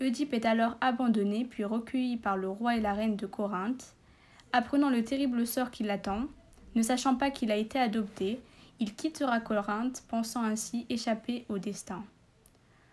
Oedipe 0.00 0.32
est 0.32 0.46
alors 0.46 0.78
abandonné 0.80 1.44
puis 1.44 1.64
recueilli 1.64 2.16
par 2.16 2.38
le 2.38 2.48
roi 2.48 2.76
et 2.76 2.80
la 2.80 2.94
reine 2.94 3.16
de 3.16 3.26
Corinthe. 3.26 3.94
Apprenant 4.54 4.88
le 4.88 5.04
terrible 5.04 5.46
sort 5.46 5.70
qui 5.70 5.82
l'attend, 5.82 6.28
ne 6.74 6.82
sachant 6.82 7.16
pas 7.16 7.30
qu'il 7.30 7.50
a 7.50 7.56
été 7.56 7.78
adopté, 7.78 8.40
il 8.80 8.94
quittera 8.94 9.38
Corinthe, 9.38 10.02
pensant 10.08 10.44
ainsi 10.44 10.86
échapper 10.88 11.44
au 11.50 11.58
destin. 11.58 12.02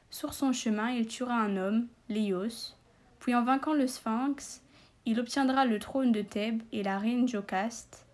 Sur 0.10 0.34
son 0.34 0.52
chemin, 0.54 0.90
il 0.92 1.08
tuera 1.08 1.36
un 1.36 1.56
homme, 1.56 1.88
Léos, 2.10 2.76
puis 3.20 3.36
en 3.36 3.44
vainquant 3.44 3.74
le 3.74 3.86
Sphinx, 3.86 4.64
il 5.06 5.20
obtiendra 5.20 5.66
le 5.66 5.80
trône 5.80 6.12
de 6.12 6.22
Thèbes 6.22 6.64
et 6.72 6.84
la 6.84 6.98
reine 6.98 7.28
Jocaste. 7.28 8.06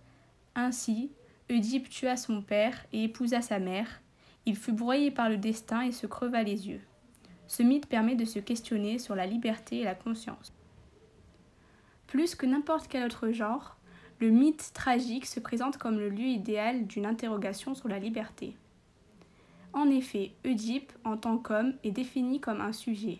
Ainsi, 0.55 1.11
Oedipe 1.49 1.89
tua 1.89 2.17
son 2.17 2.41
père 2.41 2.85
et 2.91 3.03
épousa 3.03 3.41
sa 3.41 3.59
mère. 3.59 4.01
Il 4.45 4.55
fut 4.55 4.71
broyé 4.71 5.11
par 5.11 5.29
le 5.29 5.37
destin 5.37 5.81
et 5.81 5.91
se 5.91 6.07
creva 6.07 6.43
les 6.43 6.67
yeux. 6.67 6.81
Ce 7.47 7.63
mythe 7.63 7.87
permet 7.87 8.15
de 8.15 8.25
se 8.25 8.39
questionner 8.39 8.99
sur 8.99 9.15
la 9.15 9.25
liberté 9.25 9.79
et 9.79 9.83
la 9.83 9.95
conscience. 9.95 10.53
Plus 12.07 12.35
que 12.35 12.45
n'importe 12.45 12.87
quel 12.87 13.05
autre 13.05 13.31
genre, 13.31 13.77
le 14.19 14.29
mythe 14.29 14.71
tragique 14.73 15.25
se 15.25 15.39
présente 15.39 15.77
comme 15.77 15.99
le 15.99 16.09
lieu 16.09 16.27
idéal 16.27 16.87
d'une 16.87 17.05
interrogation 17.05 17.75
sur 17.75 17.87
la 17.87 17.99
liberté. 17.99 18.55
En 19.75 19.89
effet, 19.89 20.31
Oedipe, 20.45 20.93
en 21.03 21.17
tant 21.17 21.37
qu'homme, 21.37 21.73
est 21.83 21.91
défini 21.91 22.39
comme 22.39 22.61
un 22.61 22.71
sujet, 22.71 23.19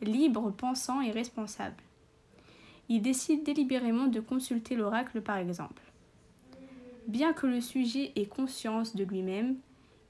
libre, 0.00 0.52
pensant 0.52 1.00
et 1.00 1.10
responsable. 1.10 1.82
Il 2.88 3.02
décide 3.02 3.42
délibérément 3.42 4.06
de 4.06 4.20
consulter 4.20 4.76
l'oracle 4.76 5.20
par 5.20 5.36
exemple. 5.36 5.82
Bien 7.08 7.32
que 7.32 7.48
le 7.48 7.60
sujet 7.60 8.12
ait 8.14 8.26
conscience 8.26 8.94
de 8.94 9.02
lui-même, 9.02 9.56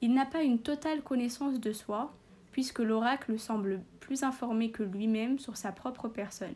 il 0.03 0.13
n'a 0.13 0.27
pas 0.27 0.43
une 0.43 0.59
totale 0.59 1.03
connaissance 1.03 1.59
de 1.61 1.73
soi, 1.73 2.15
puisque 2.53 2.81
l'oracle 2.81 3.39
semble 3.39 3.81
plus 4.01 4.23
informé 4.23 4.71
que 4.71 4.83
lui-même 4.83 5.39
sur 5.39 5.57
sa 5.57 5.73
propre 5.73 6.09
personne. 6.09 6.55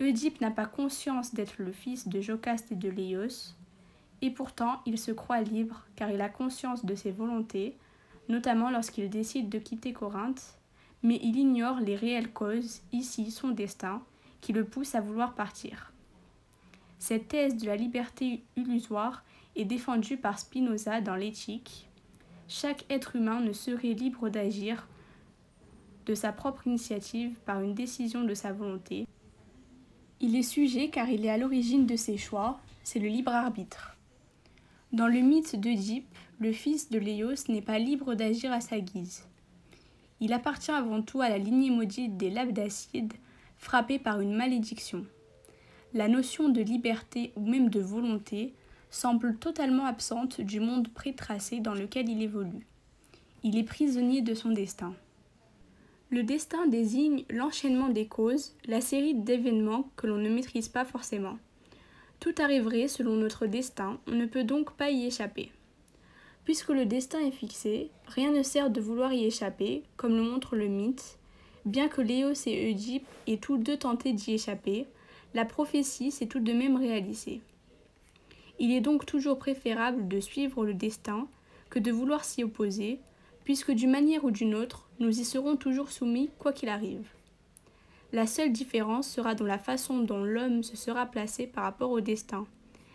Oedipe 0.00 0.40
n'a 0.40 0.52
pas 0.52 0.66
conscience 0.66 1.34
d'être 1.34 1.56
le 1.58 1.72
fils 1.72 2.06
de 2.06 2.20
Jocaste 2.20 2.70
et 2.70 2.76
de 2.76 2.88
Léos, 2.88 3.54
et 4.22 4.30
pourtant 4.30 4.80
il 4.86 4.98
se 4.98 5.12
croit 5.12 5.42
libre 5.42 5.84
car 5.96 6.10
il 6.10 6.20
a 6.20 6.28
conscience 6.28 6.84
de 6.84 6.94
ses 6.94 7.10
volontés, 7.10 7.76
notamment 8.28 8.70
lorsqu'il 8.70 9.10
décide 9.10 9.48
de 9.48 9.58
quitter 9.58 9.92
Corinthe, 9.92 10.58
mais 11.02 11.18
il 11.22 11.36
ignore 11.36 11.80
les 11.80 11.96
réelles 11.96 12.32
causes, 12.32 12.82
ici 12.92 13.30
son 13.30 13.48
destin, 13.48 14.02
qui 14.40 14.52
le 14.52 14.64
pousse 14.64 14.94
à 14.94 15.00
vouloir 15.00 15.34
partir. 15.34 15.92
Cette 16.98 17.28
thèse 17.28 17.56
de 17.56 17.66
la 17.66 17.76
liberté 17.76 18.42
illusoire 18.56 19.24
est 19.56 19.64
défendue 19.64 20.16
par 20.16 20.38
Spinoza 20.38 21.00
dans 21.00 21.16
l'éthique. 21.16 21.88
Chaque 22.48 22.84
être 22.90 23.16
humain 23.16 23.40
ne 23.40 23.52
serait 23.52 23.94
libre 23.94 24.28
d'agir 24.28 24.86
de 26.06 26.14
sa 26.14 26.32
propre 26.32 26.66
initiative 26.66 27.38
par 27.46 27.60
une 27.60 27.74
décision 27.74 28.24
de 28.24 28.34
sa 28.34 28.52
volonté, 28.52 29.06
il 30.22 30.36
est 30.36 30.42
sujet 30.42 30.90
car 30.90 31.08
il 31.08 31.24
est 31.24 31.30
à 31.30 31.38
l'origine 31.38 31.86
de 31.86 31.96
ses 31.96 32.18
choix, 32.18 32.60
c'est 32.84 32.98
le 32.98 33.08
libre 33.08 33.32
arbitre. 33.32 33.96
Dans 34.92 35.06
le 35.06 35.20
mythe 35.20 35.54
d'Oedipe, 35.54 36.12
le 36.40 36.50
fils 36.50 36.90
de 36.90 36.98
Léos 36.98 37.48
n'est 37.48 37.62
pas 37.62 37.78
libre 37.78 38.16
d'agir 38.16 38.50
à 38.50 38.60
sa 38.60 38.80
guise. 38.80 39.24
Il 40.18 40.32
appartient 40.32 40.72
avant 40.72 41.00
tout 41.00 41.20
à 41.20 41.28
la 41.28 41.38
lignée 41.38 41.70
maudite 41.70 42.16
des 42.16 42.28
Labdacides, 42.28 43.12
frappés 43.56 44.00
par 44.00 44.20
une 44.20 44.34
malédiction. 44.34 45.06
La 45.94 46.08
notion 46.08 46.48
de 46.48 46.60
liberté 46.60 47.32
ou 47.36 47.48
même 47.48 47.68
de 47.68 47.78
volonté 47.78 48.52
semble 48.90 49.36
totalement 49.36 49.84
absente 49.86 50.40
du 50.40 50.58
monde 50.58 50.88
prétracé 50.88 51.60
dans 51.60 51.74
lequel 51.74 52.08
il 52.08 52.20
évolue. 52.20 52.66
Il 53.44 53.56
est 53.56 53.64
prisonnier 53.64 54.22
de 54.22 54.34
son 54.34 54.50
destin. 54.50 54.92
Le 56.10 56.24
destin 56.24 56.66
désigne 56.66 57.24
l'enchaînement 57.30 57.90
des 57.90 58.08
causes, 58.08 58.56
la 58.66 58.80
série 58.80 59.14
d'événements 59.14 59.88
que 59.94 60.08
l'on 60.08 60.18
ne 60.18 60.28
maîtrise 60.28 60.68
pas 60.68 60.84
forcément. 60.84 61.38
Tout 62.20 62.34
arriverait 62.38 62.86
selon 62.86 63.16
notre 63.16 63.46
destin, 63.46 63.98
on 64.06 64.12
ne 64.12 64.26
peut 64.26 64.44
donc 64.44 64.72
pas 64.72 64.90
y 64.90 65.06
échapper. 65.06 65.50
Puisque 66.44 66.68
le 66.68 66.84
destin 66.84 67.20
est 67.20 67.30
fixé, 67.30 67.90
rien 68.06 68.30
ne 68.30 68.42
sert 68.42 68.68
de 68.68 68.80
vouloir 68.80 69.14
y 69.14 69.24
échapper, 69.24 69.82
comme 69.96 70.16
le 70.16 70.22
montre 70.22 70.54
le 70.54 70.68
mythe. 70.68 71.18
Bien 71.64 71.88
que 71.88 72.02
Léos 72.02 72.46
et 72.46 72.70
Oedipe 72.70 73.06
aient 73.26 73.38
tous 73.38 73.56
deux 73.56 73.78
tenté 73.78 74.12
d'y 74.12 74.34
échapper, 74.34 74.86
la 75.32 75.46
prophétie 75.46 76.10
s'est 76.10 76.26
tout 76.26 76.40
de 76.40 76.52
même 76.52 76.76
réalisée. 76.76 77.40
Il 78.58 78.70
est 78.70 78.82
donc 78.82 79.06
toujours 79.06 79.38
préférable 79.38 80.06
de 80.06 80.20
suivre 80.20 80.66
le 80.66 80.74
destin 80.74 81.26
que 81.70 81.78
de 81.78 81.90
vouloir 81.90 82.24
s'y 82.26 82.44
opposer, 82.44 83.00
puisque 83.44 83.70
d'une 83.70 83.90
manière 83.90 84.24
ou 84.24 84.30
d'une 84.30 84.54
autre, 84.54 84.90
nous 84.98 85.20
y 85.20 85.24
serons 85.24 85.56
toujours 85.56 85.90
soumis 85.90 86.28
quoi 86.38 86.52
qu'il 86.52 86.68
arrive. 86.68 87.08
La 88.12 88.26
seule 88.26 88.52
différence 88.52 89.08
sera 89.08 89.36
dans 89.36 89.46
la 89.46 89.58
façon 89.58 90.00
dont 90.00 90.24
l'homme 90.24 90.64
se 90.64 90.76
sera 90.76 91.06
placé 91.06 91.46
par 91.46 91.62
rapport 91.62 91.92
au 91.92 92.00
destin. 92.00 92.44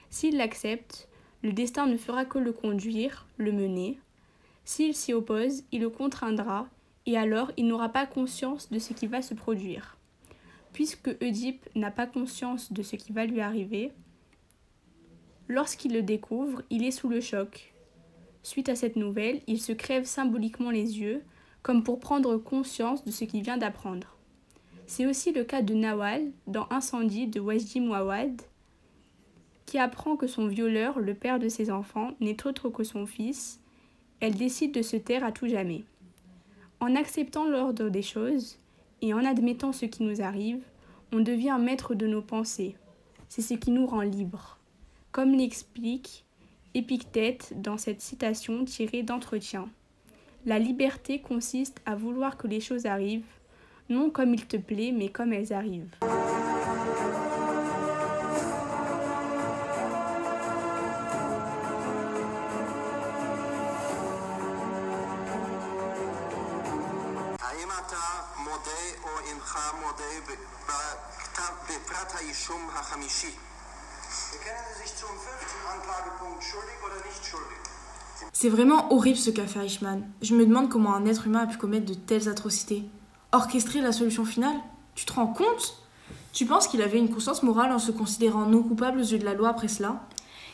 S'il 0.10 0.36
l'accepte, 0.36 1.08
le 1.42 1.54
destin 1.54 1.88
ne 1.88 1.96
fera 1.96 2.26
que 2.26 2.38
le 2.38 2.52
conduire, 2.52 3.26
le 3.38 3.54
mener. 3.54 3.98
S'il 4.66 4.94
s'y 4.94 5.14
oppose, 5.14 5.64
il 5.72 5.82
le 5.82 5.90
contraindra, 5.90 6.68
et 7.06 7.18
alors 7.18 7.52
il 7.56 7.68
n'aura 7.68 7.90
pas 7.90 8.06
conscience 8.06 8.70
de 8.72 8.80
ce 8.80 8.94
qui 8.94 9.08
va 9.08 9.22
se 9.22 9.34
produire. 9.34 9.98
Puisque 10.74 11.16
Oedipe 11.22 11.70
n'a 11.76 11.92
pas 11.92 12.08
conscience 12.08 12.74
de 12.74 12.84
ce 12.84 12.98
qui 12.98 13.14
va 13.14 13.26
lui 13.26 13.40
arriver, 13.40 13.94
lorsqu'il 15.48 15.94
le 15.94 16.02
découvre, 16.02 16.62
il 16.70 16.84
est 16.84 16.92
sous 16.92 17.08
le 17.08 17.22
choc. 17.22 17.74
Suite 18.44 18.68
à 18.68 18.76
cette 18.76 18.98
nouvelle, 18.98 19.42
il 19.48 19.62
se 19.62 19.72
crève 19.72 20.04
symboliquement 20.04 20.72
les 20.72 21.00
yeux, 21.00 21.24
comme 21.64 21.84
pour 21.84 22.00
prendre 22.00 22.36
conscience 22.38 23.06
de 23.06 23.12
ce 23.12 23.24
qu'il 23.24 23.44
vient 23.44 23.58
d'apprendre. 23.58 24.15
C'est 24.88 25.06
aussi 25.06 25.32
le 25.32 25.44
cas 25.44 25.62
de 25.62 25.74
Nawal 25.74 26.32
dans 26.48 26.68
Incendie 26.70 27.28
de 27.28 27.40
Wajdi 27.40 27.80
Mouawad, 27.80 28.42
qui 29.66 29.80
apprend 29.80 30.16
que 30.16 30.28
son 30.28 30.48
violeur, 30.48 31.00
le 31.00 31.16
père 31.16 31.40
de 31.40 31.50
ses 31.50 31.72
enfants, 31.72 32.12
n'est 32.20 32.46
autre 32.46 32.70
que 32.70 32.84
son 32.84 33.06
fils. 33.06 33.60
Elle 34.20 34.36
décide 34.36 34.74
de 34.74 34.82
se 34.82 34.96
taire 34.96 35.24
à 35.24 35.32
tout 35.32 35.48
jamais. 35.48 35.84
En 36.80 36.96
acceptant 36.96 37.46
l'ordre 37.46 37.90
des 37.90 38.04
choses 38.04 38.58
et 39.02 39.14
en 39.14 39.26
admettant 39.26 39.72
ce 39.72 39.86
qui 39.86 40.04
nous 40.04 40.22
arrive, 40.22 40.62
on 41.12 41.20
devient 41.20 41.58
maître 41.60 41.96
de 41.96 42.06
nos 42.06 42.22
pensées. 42.22 42.76
C'est 43.28 43.42
ce 43.42 43.56
qui 43.56 43.72
nous 43.72 43.88
rend 43.88 44.02
libres. 44.02 44.60
Comme 45.12 45.32
l'explique 45.32 46.26
Épictète 46.76 47.54
dans 47.56 47.78
cette 47.78 48.02
citation 48.02 48.66
tirée 48.66 49.02
d'Entretien. 49.02 49.70
La 50.46 50.60
liberté 50.60 51.20
consiste 51.20 51.82
à 51.86 51.96
vouloir 51.96 52.36
que 52.36 52.48
les 52.48 52.60
choses 52.60 52.86
arrivent, 52.86 53.24
non 53.90 54.10
comme 54.10 54.34
il 54.34 54.46
te 54.46 54.58
plaît, 54.58 54.92
mais 54.92 55.10
comme 55.10 55.34
elles 55.34 55.54
arrivent. 55.54 55.96
C'est 78.34 78.50
vraiment 78.50 78.94
horrible 78.94 79.18
ce 79.18 79.30
qu'a 79.30 79.48
fait 79.48 79.66
Eichmann. 79.66 80.08
Je 80.22 80.36
me 80.36 80.46
demande 80.46 80.70
comment 80.70 80.94
un 80.94 81.06
être 81.06 81.26
humain 81.26 81.44
a 81.44 81.48
pu 81.48 81.58
commettre 81.58 81.86
de 81.86 81.94
telles 81.94 82.30
atrocités. 82.30 82.84
Orchestrer 83.36 83.82
la 83.82 83.92
solution 83.92 84.24
finale 84.24 84.56
Tu 84.96 85.04
te 85.06 85.12
rends 85.12 85.28
compte? 85.28 85.76
Tu 86.32 86.46
penses 86.46 86.70
qu'il 86.70 86.82
avait 86.82 87.00
une 87.00 87.14
conscience 87.14 87.44
morale 87.44 87.74
en 87.74 87.80
se 87.80 87.92
considérant 87.92 88.46
non 88.46 88.64
coupable 88.64 89.02
aux 89.02 89.04
yeux 89.04 89.20
de 89.20 89.26
la 89.26 89.34
loi 89.34 89.50
après 89.50 89.68
cela? 89.68 90.00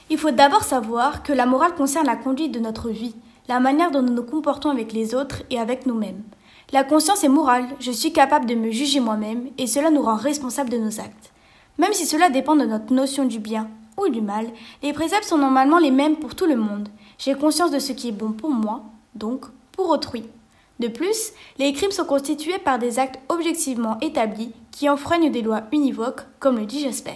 Il 0.09 0.17
faut 0.17 0.31
d'abord 0.31 0.63
savoir 0.63 1.21
que 1.21 1.31
la 1.31 1.45
morale 1.45 1.75
concerne 1.75 2.07
la 2.07 2.15
conduite 2.15 2.51
de 2.51 2.59
notre 2.59 2.89
vie, 2.89 3.13
la 3.47 3.59
manière 3.59 3.91
dont 3.91 4.01
nous 4.01 4.15
nous 4.15 4.23
comportons 4.23 4.71
avec 4.71 4.93
les 4.93 5.13
autres 5.13 5.43
et 5.51 5.59
avec 5.59 5.85
nous-mêmes. 5.85 6.23
La 6.71 6.83
conscience 6.83 7.23
est 7.23 7.29
morale, 7.29 7.67
je 7.79 7.91
suis 7.91 8.13
capable 8.13 8.47
de 8.47 8.55
me 8.55 8.71
juger 8.71 8.99
moi-même 8.99 9.49
et 9.59 9.67
cela 9.67 9.91
nous 9.91 10.01
rend 10.01 10.15
responsables 10.15 10.71
de 10.71 10.79
nos 10.79 10.99
actes. 10.99 11.31
Même 11.77 11.93
si 11.93 12.07
cela 12.07 12.31
dépend 12.31 12.55
de 12.55 12.65
notre 12.65 12.91
notion 12.91 13.25
du 13.25 13.37
bien 13.37 13.69
ou 13.95 14.09
du 14.09 14.21
mal, 14.21 14.47
les 14.81 14.93
préceptes 14.93 15.25
sont 15.25 15.37
normalement 15.37 15.77
les 15.77 15.91
mêmes 15.91 16.15
pour 16.15 16.33
tout 16.33 16.47
le 16.47 16.55
monde. 16.55 16.89
J'ai 17.19 17.35
conscience 17.35 17.69
de 17.69 17.77
ce 17.77 17.91
qui 17.91 18.09
est 18.09 18.11
bon 18.11 18.31
pour 18.31 18.49
moi, 18.49 18.85
donc 19.13 19.45
pour 19.71 19.87
autrui. 19.91 20.23
De 20.81 20.87
plus, 20.87 21.33
les 21.59 21.73
crimes 21.73 21.91
sont 21.91 22.05
constitués 22.05 22.57
par 22.57 22.79
des 22.79 22.97
actes 22.97 23.19
objectivement 23.29 23.99
établis 23.99 24.51
qui 24.71 24.89
enfreignent 24.89 25.31
des 25.31 25.43
lois 25.43 25.61
univoques, 25.71 26.21
comme 26.39 26.57
le 26.57 26.65
dit 26.65 26.81
Jasper. 26.81 27.13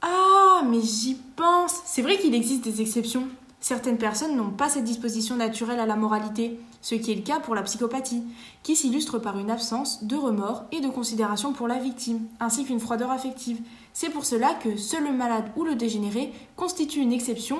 Ah, 0.00 0.62
mais 0.64 0.80
j'y 0.80 1.16
pense. 1.34 1.80
C'est 1.86 2.02
vrai 2.02 2.18
qu'il 2.18 2.36
existe 2.36 2.62
des 2.62 2.80
exceptions. 2.80 3.26
Certaines 3.58 3.98
personnes 3.98 4.36
n'ont 4.36 4.52
pas 4.52 4.68
cette 4.68 4.84
disposition 4.84 5.34
naturelle 5.34 5.80
à 5.80 5.86
la 5.86 5.96
moralité, 5.96 6.60
ce 6.82 6.94
qui 6.94 7.10
est 7.10 7.16
le 7.16 7.22
cas 7.22 7.40
pour 7.40 7.56
la 7.56 7.62
psychopathie, 7.62 8.22
qui 8.62 8.76
s'illustre 8.76 9.18
par 9.18 9.36
une 9.40 9.50
absence 9.50 10.04
de 10.04 10.14
remords 10.14 10.62
et 10.70 10.80
de 10.80 10.88
considération 10.88 11.52
pour 11.52 11.66
la 11.66 11.78
victime, 11.78 12.28
ainsi 12.38 12.64
qu'une 12.64 12.78
froideur 12.78 13.10
affective. 13.10 13.58
C'est 13.92 14.10
pour 14.10 14.24
cela 14.24 14.54
que 14.54 14.76
seul 14.76 15.02
le 15.02 15.12
malade 15.12 15.50
ou 15.56 15.64
le 15.64 15.74
dégénéré 15.74 16.32
constitue 16.54 17.00
une 17.00 17.12
exception 17.12 17.58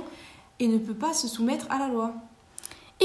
et 0.61 0.69
ne 0.69 0.79
peut 0.79 0.95
pas 0.95 1.13
se 1.13 1.27
soumettre 1.27 1.67
à 1.71 1.81
la 1.81 1.89
loi. 1.89 2.15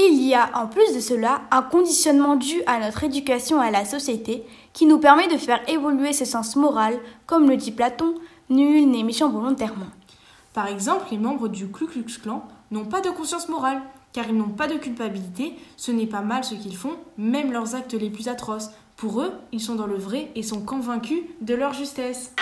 Il 0.00 0.22
y 0.22 0.32
a 0.32 0.48
en 0.54 0.68
plus 0.68 0.94
de 0.94 1.00
cela 1.00 1.40
un 1.50 1.60
conditionnement 1.60 2.36
dû 2.36 2.62
à 2.68 2.78
notre 2.78 3.02
éducation 3.02 3.60
et 3.60 3.66
à 3.66 3.70
la 3.72 3.84
société 3.84 4.44
qui 4.72 4.86
nous 4.86 4.98
permet 4.98 5.26
de 5.26 5.36
faire 5.36 5.60
évoluer 5.68 6.12
ce 6.12 6.24
sens 6.24 6.54
moral, 6.54 7.00
comme 7.26 7.50
le 7.50 7.56
dit 7.56 7.72
Platon, 7.72 8.14
nul 8.48 8.88
n'est 8.88 9.02
méchant 9.02 9.28
volontairement. 9.28 9.88
Par 10.54 10.68
exemple, 10.68 11.06
les 11.10 11.18
membres 11.18 11.48
du 11.48 11.66
Ku 11.66 11.86
Klux 11.86 12.04
Klan 12.22 12.46
n'ont 12.70 12.84
pas 12.84 13.00
de 13.00 13.10
conscience 13.10 13.48
morale, 13.48 13.82
car 14.12 14.28
ils 14.28 14.36
n'ont 14.36 14.50
pas 14.50 14.68
de 14.68 14.76
culpabilité, 14.76 15.54
ce 15.76 15.90
n'est 15.90 16.06
pas 16.06 16.20
mal 16.22 16.44
ce 16.44 16.54
qu'ils 16.54 16.76
font, 16.76 16.96
même 17.16 17.50
leurs 17.50 17.74
actes 17.74 17.94
les 17.94 18.10
plus 18.10 18.28
atroces. 18.28 18.70
Pour 18.96 19.20
eux, 19.20 19.32
ils 19.50 19.60
sont 19.60 19.74
dans 19.74 19.88
le 19.88 19.98
vrai 19.98 20.30
et 20.36 20.44
sont 20.44 20.64
convaincus 20.64 21.22
de 21.40 21.54
leur 21.54 21.72
justesse. 21.72 22.34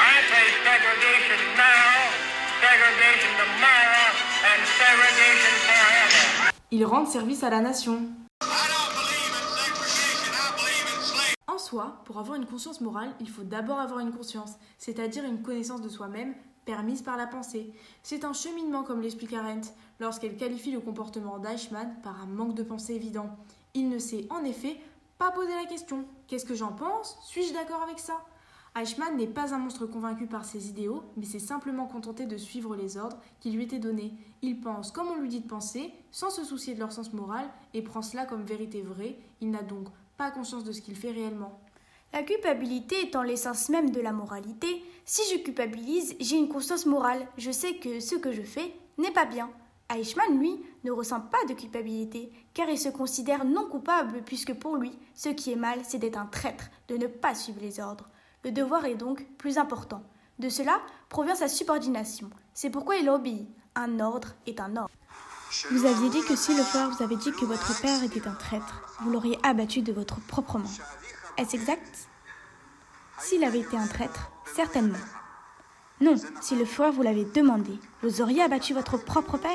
Ils 6.72 6.84
rendent 6.84 7.06
service 7.06 7.44
à 7.44 7.50
la 7.50 7.60
nation. 7.60 8.02
En 11.46 11.58
soi, 11.58 12.02
pour 12.04 12.18
avoir 12.18 12.36
une 12.36 12.44
conscience 12.44 12.80
morale, 12.80 13.14
il 13.20 13.30
faut 13.30 13.44
d'abord 13.44 13.78
avoir 13.78 14.00
une 14.00 14.10
conscience, 14.10 14.54
c'est-à-dire 14.76 15.24
une 15.24 15.42
connaissance 15.42 15.80
de 15.80 15.88
soi-même 15.88 16.34
permise 16.64 17.02
par 17.02 17.16
la 17.16 17.28
pensée. 17.28 17.72
C'est 18.02 18.24
un 18.24 18.32
cheminement, 18.32 18.82
comme 18.82 19.00
l'explique 19.00 19.32
Arendt, 19.32 19.68
lorsqu'elle 20.00 20.36
qualifie 20.36 20.72
le 20.72 20.80
comportement 20.80 21.38
d'Eichmann 21.38 21.94
par 22.02 22.20
un 22.20 22.26
manque 22.26 22.54
de 22.54 22.64
pensée 22.64 22.94
évident. 22.94 23.30
Il 23.74 23.88
ne 23.88 24.00
sait 24.00 24.26
en 24.30 24.42
effet 24.42 24.76
pas 25.18 25.30
poser 25.30 25.54
la 25.54 25.66
question 25.66 26.04
Qu'est-ce 26.26 26.46
que 26.46 26.56
j'en 26.56 26.72
pense? 26.72 27.16
Suis-je 27.22 27.52
d'accord 27.52 27.82
avec 27.82 28.00
ça? 28.00 28.20
Eichmann 28.78 29.16
n'est 29.16 29.26
pas 29.26 29.54
un 29.54 29.58
monstre 29.58 29.86
convaincu 29.86 30.26
par 30.26 30.44
ses 30.44 30.68
idéaux, 30.68 31.02
mais 31.16 31.24
s'est 31.24 31.38
simplement 31.38 31.86
contenté 31.86 32.26
de 32.26 32.36
suivre 32.36 32.76
les 32.76 32.98
ordres 32.98 33.16
qui 33.40 33.50
lui 33.50 33.64
étaient 33.64 33.78
donnés. 33.78 34.12
Il 34.42 34.60
pense 34.60 34.92
comme 34.92 35.08
on 35.08 35.18
lui 35.18 35.30
dit 35.30 35.40
de 35.40 35.48
penser, 35.48 35.94
sans 36.10 36.28
se 36.28 36.44
soucier 36.44 36.74
de 36.74 36.80
leur 36.80 36.92
sens 36.92 37.14
moral, 37.14 37.48
et 37.72 37.80
prend 37.80 38.02
cela 38.02 38.26
comme 38.26 38.44
vérité 38.44 38.82
vraie. 38.82 39.18
Il 39.40 39.50
n'a 39.50 39.62
donc 39.62 39.88
pas 40.18 40.30
conscience 40.30 40.62
de 40.62 40.72
ce 40.72 40.82
qu'il 40.82 40.94
fait 40.94 41.10
réellement. 41.10 41.58
La 42.12 42.22
culpabilité 42.22 43.00
étant 43.02 43.22
l'essence 43.22 43.70
même 43.70 43.90
de 43.90 44.00
la 44.00 44.12
moralité, 44.12 44.84
si 45.06 45.22
je 45.32 45.42
culpabilise, 45.42 46.14
j'ai 46.20 46.36
une 46.36 46.48
conscience 46.48 46.84
morale. 46.84 47.26
Je 47.38 47.50
sais 47.50 47.76
que 47.76 48.00
ce 48.00 48.16
que 48.16 48.32
je 48.32 48.42
fais 48.42 48.74
n'est 48.98 49.10
pas 49.10 49.24
bien. 49.24 49.48
Eichmann, 49.88 50.38
lui, 50.38 50.60
ne 50.84 50.90
ressent 50.90 51.20
pas 51.20 51.44
de 51.48 51.54
culpabilité, 51.54 52.30
car 52.52 52.68
il 52.68 52.78
se 52.78 52.90
considère 52.90 53.46
non 53.46 53.66
coupable, 53.70 54.22
puisque 54.26 54.52
pour 54.52 54.76
lui, 54.76 54.92
ce 55.14 55.30
qui 55.30 55.52
est 55.52 55.56
mal, 55.56 55.80
c'est 55.82 55.98
d'être 55.98 56.18
un 56.18 56.26
traître, 56.26 56.68
de 56.88 56.98
ne 56.98 57.06
pas 57.06 57.34
suivre 57.34 57.60
les 57.62 57.80
ordres. 57.80 58.10
Le 58.46 58.52
devoir 58.52 58.84
est 58.84 58.94
donc 58.94 59.26
plus 59.38 59.58
important. 59.58 60.04
De 60.38 60.48
cela 60.48 60.80
provient 61.08 61.34
sa 61.34 61.48
subordination. 61.48 62.30
C'est 62.54 62.70
pourquoi 62.70 62.94
il 62.94 63.10
obéit. 63.10 63.48
Un 63.74 63.98
ordre 63.98 64.36
est 64.46 64.60
un 64.60 64.76
ordre. 64.76 64.94
Vous 65.72 65.84
aviez 65.84 66.08
dit 66.10 66.22
que 66.22 66.36
si 66.36 66.56
le 66.56 66.62
soir 66.62 66.88
vous 66.88 67.02
avez 67.02 67.16
dit 67.16 67.32
que 67.32 67.44
votre 67.44 67.80
père 67.80 68.04
était 68.04 68.28
un 68.28 68.34
traître, 68.34 68.96
vous 69.00 69.10
l'auriez 69.10 69.36
abattu 69.42 69.82
de 69.82 69.92
votre 69.92 70.20
propre 70.28 70.58
main. 70.58 70.70
Est-ce 71.36 71.56
exact? 71.56 72.06
S'il 73.18 73.42
avait 73.42 73.58
été 73.58 73.76
un 73.76 73.88
traître, 73.88 74.30
certainement. 74.54 74.94
Non, 76.00 76.14
si 76.40 76.54
le 76.54 76.66
soir 76.66 76.92
vous 76.92 77.02
l'avez 77.02 77.24
demandé, 77.24 77.80
vous 78.04 78.22
auriez 78.22 78.42
abattu 78.44 78.74
votre 78.74 78.96
propre 78.96 79.38
père? 79.38 79.50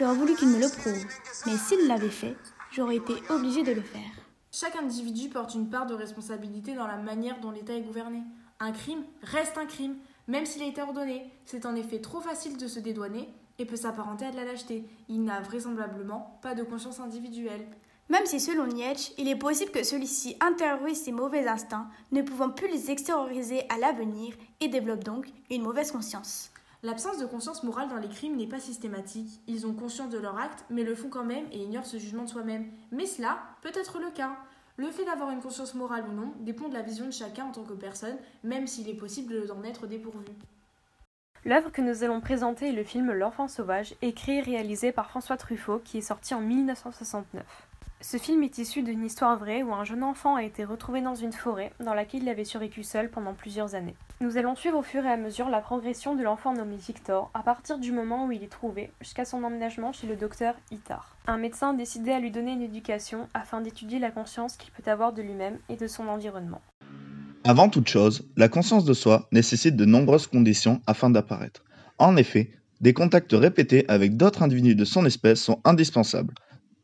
J'aurais 0.00 0.16
voulu 0.16 0.34
qu'il 0.34 0.48
me 0.48 0.58
le 0.58 0.68
prouve, 0.68 1.06
mais 1.46 1.56
s'il 1.56 1.86
l'avait 1.86 2.10
fait, 2.10 2.36
j'aurais 2.72 2.96
été 2.96 3.14
obligé 3.30 3.62
de 3.62 3.70
le 3.70 3.82
faire. 3.82 4.23
Chaque 4.56 4.76
individu 4.76 5.28
porte 5.28 5.56
une 5.56 5.68
part 5.68 5.86
de 5.86 5.94
responsabilité 5.94 6.74
dans 6.74 6.86
la 6.86 6.96
manière 6.96 7.40
dont 7.40 7.50
l'État 7.50 7.74
est 7.74 7.80
gouverné. 7.80 8.22
Un 8.60 8.70
crime 8.70 9.02
reste 9.22 9.58
un 9.58 9.66
crime, 9.66 9.96
même 10.28 10.46
s'il 10.46 10.62
a 10.62 10.66
été 10.66 10.80
ordonné. 10.80 11.28
C'est 11.44 11.66
en 11.66 11.74
effet 11.74 11.98
trop 11.98 12.20
facile 12.20 12.56
de 12.56 12.68
se 12.68 12.78
dédouaner 12.78 13.28
et 13.58 13.64
peut 13.64 13.74
s'apparenter 13.74 14.26
à 14.26 14.30
de 14.30 14.36
la 14.36 14.44
lâcheté. 14.44 14.84
Il 15.08 15.24
n'a 15.24 15.40
vraisemblablement 15.40 16.38
pas 16.40 16.54
de 16.54 16.62
conscience 16.62 17.00
individuelle. 17.00 17.66
Même 18.08 18.26
si 18.26 18.38
selon 18.38 18.68
Nietzsche, 18.68 19.12
il 19.18 19.26
est 19.26 19.34
possible 19.34 19.72
que 19.72 19.82
celui-ci 19.82 20.36
intériorise 20.38 21.02
ses 21.02 21.10
mauvais 21.10 21.48
instincts, 21.48 21.88
ne 22.12 22.22
pouvant 22.22 22.50
plus 22.50 22.68
les 22.68 22.92
extérioriser 22.92 23.68
à 23.70 23.78
l'avenir 23.78 24.36
et 24.60 24.68
développe 24.68 25.02
donc 25.02 25.26
une 25.50 25.62
mauvaise 25.62 25.90
conscience. 25.90 26.53
L'absence 26.84 27.16
de 27.16 27.24
conscience 27.24 27.62
morale 27.62 27.88
dans 27.88 27.96
les 27.96 28.10
crimes 28.10 28.36
n'est 28.36 28.46
pas 28.46 28.60
systématique. 28.60 29.40
Ils 29.46 29.66
ont 29.66 29.72
conscience 29.72 30.10
de 30.10 30.18
leur 30.18 30.38
acte, 30.38 30.66
mais 30.68 30.82
le 30.82 30.94
font 30.94 31.08
quand 31.08 31.24
même 31.24 31.46
et 31.50 31.62
ignorent 31.62 31.86
ce 31.86 31.96
jugement 31.96 32.24
de 32.24 32.28
soi-même. 32.28 32.66
Mais 32.92 33.06
cela 33.06 33.38
peut 33.62 33.72
être 33.74 33.98
le 33.98 34.10
cas. 34.10 34.36
Le 34.76 34.90
fait 34.90 35.06
d'avoir 35.06 35.30
une 35.30 35.40
conscience 35.40 35.74
morale 35.74 36.04
ou 36.06 36.12
non 36.12 36.34
dépend 36.40 36.68
de 36.68 36.74
la 36.74 36.82
vision 36.82 37.06
de 37.06 37.10
chacun 37.10 37.46
en 37.46 37.52
tant 37.52 37.62
que 37.62 37.72
personne, 37.72 38.18
même 38.42 38.66
s'il 38.66 38.90
est 38.90 38.98
possible 38.98 39.46
d'en 39.46 39.64
être 39.64 39.86
dépourvu. 39.86 40.26
L'œuvre 41.46 41.72
que 41.72 41.80
nous 41.80 42.04
allons 42.04 42.20
présenter 42.20 42.68
est 42.68 42.72
le 42.72 42.84
film 42.84 43.12
L'enfant 43.12 43.48
sauvage, 43.48 43.94
écrit 44.02 44.36
et 44.36 44.42
réalisé 44.42 44.92
par 44.92 45.08
François 45.08 45.38
Truffaut, 45.38 45.80
qui 45.82 45.96
est 45.96 46.02
sorti 46.02 46.34
en 46.34 46.42
1969. 46.42 47.46
Ce 48.02 48.18
film 48.18 48.42
est 48.42 48.58
issu 48.58 48.82
d'une 48.82 49.06
histoire 49.06 49.38
vraie 49.38 49.62
où 49.62 49.72
un 49.72 49.84
jeune 49.84 50.02
enfant 50.02 50.36
a 50.36 50.42
été 50.42 50.64
retrouvé 50.64 51.00
dans 51.00 51.14
une 51.14 51.32
forêt 51.32 51.72
dans 51.80 51.94
laquelle 51.94 52.24
il 52.24 52.28
avait 52.28 52.44
survécu 52.44 52.82
seul 52.82 53.10
pendant 53.10 53.32
plusieurs 53.32 53.74
années. 53.74 53.96
Nous 54.20 54.36
allons 54.36 54.54
suivre 54.54 54.78
au 54.78 54.82
fur 54.82 55.04
et 55.04 55.10
à 55.10 55.16
mesure 55.16 55.48
la 55.50 55.60
progression 55.60 56.14
de 56.14 56.22
l'enfant 56.22 56.54
nommé 56.54 56.76
Victor 56.76 57.32
à 57.34 57.42
partir 57.42 57.78
du 57.78 57.90
moment 57.90 58.26
où 58.26 58.32
il 58.32 58.44
est 58.44 58.50
trouvé 58.50 58.92
jusqu'à 59.00 59.24
son 59.24 59.42
emménagement 59.42 59.92
chez 59.92 60.06
le 60.06 60.14
docteur 60.14 60.54
Itar. 60.70 61.16
Un 61.26 61.36
médecin 61.36 61.74
décidé 61.74 62.12
à 62.12 62.20
lui 62.20 62.30
donner 62.30 62.52
une 62.52 62.62
éducation 62.62 63.28
afin 63.34 63.60
d'étudier 63.60 63.98
la 63.98 64.12
conscience 64.12 64.56
qu'il 64.56 64.70
peut 64.70 64.88
avoir 64.88 65.12
de 65.12 65.20
lui-même 65.20 65.58
et 65.68 65.76
de 65.76 65.88
son 65.88 66.06
environnement. 66.06 66.62
Avant 67.42 67.68
toute 67.68 67.88
chose, 67.88 68.26
la 68.36 68.48
conscience 68.48 68.84
de 68.84 68.94
soi 68.94 69.26
nécessite 69.32 69.74
de 69.74 69.84
nombreuses 69.84 70.28
conditions 70.28 70.80
afin 70.86 71.10
d'apparaître. 71.10 71.64
En 71.98 72.16
effet, 72.16 72.52
des 72.80 72.94
contacts 72.94 73.32
répétés 73.32 73.84
avec 73.88 74.16
d'autres 74.16 74.44
individus 74.44 74.76
de 74.76 74.84
son 74.84 75.04
espèce 75.06 75.42
sont 75.42 75.60
indispensables. 75.64 76.34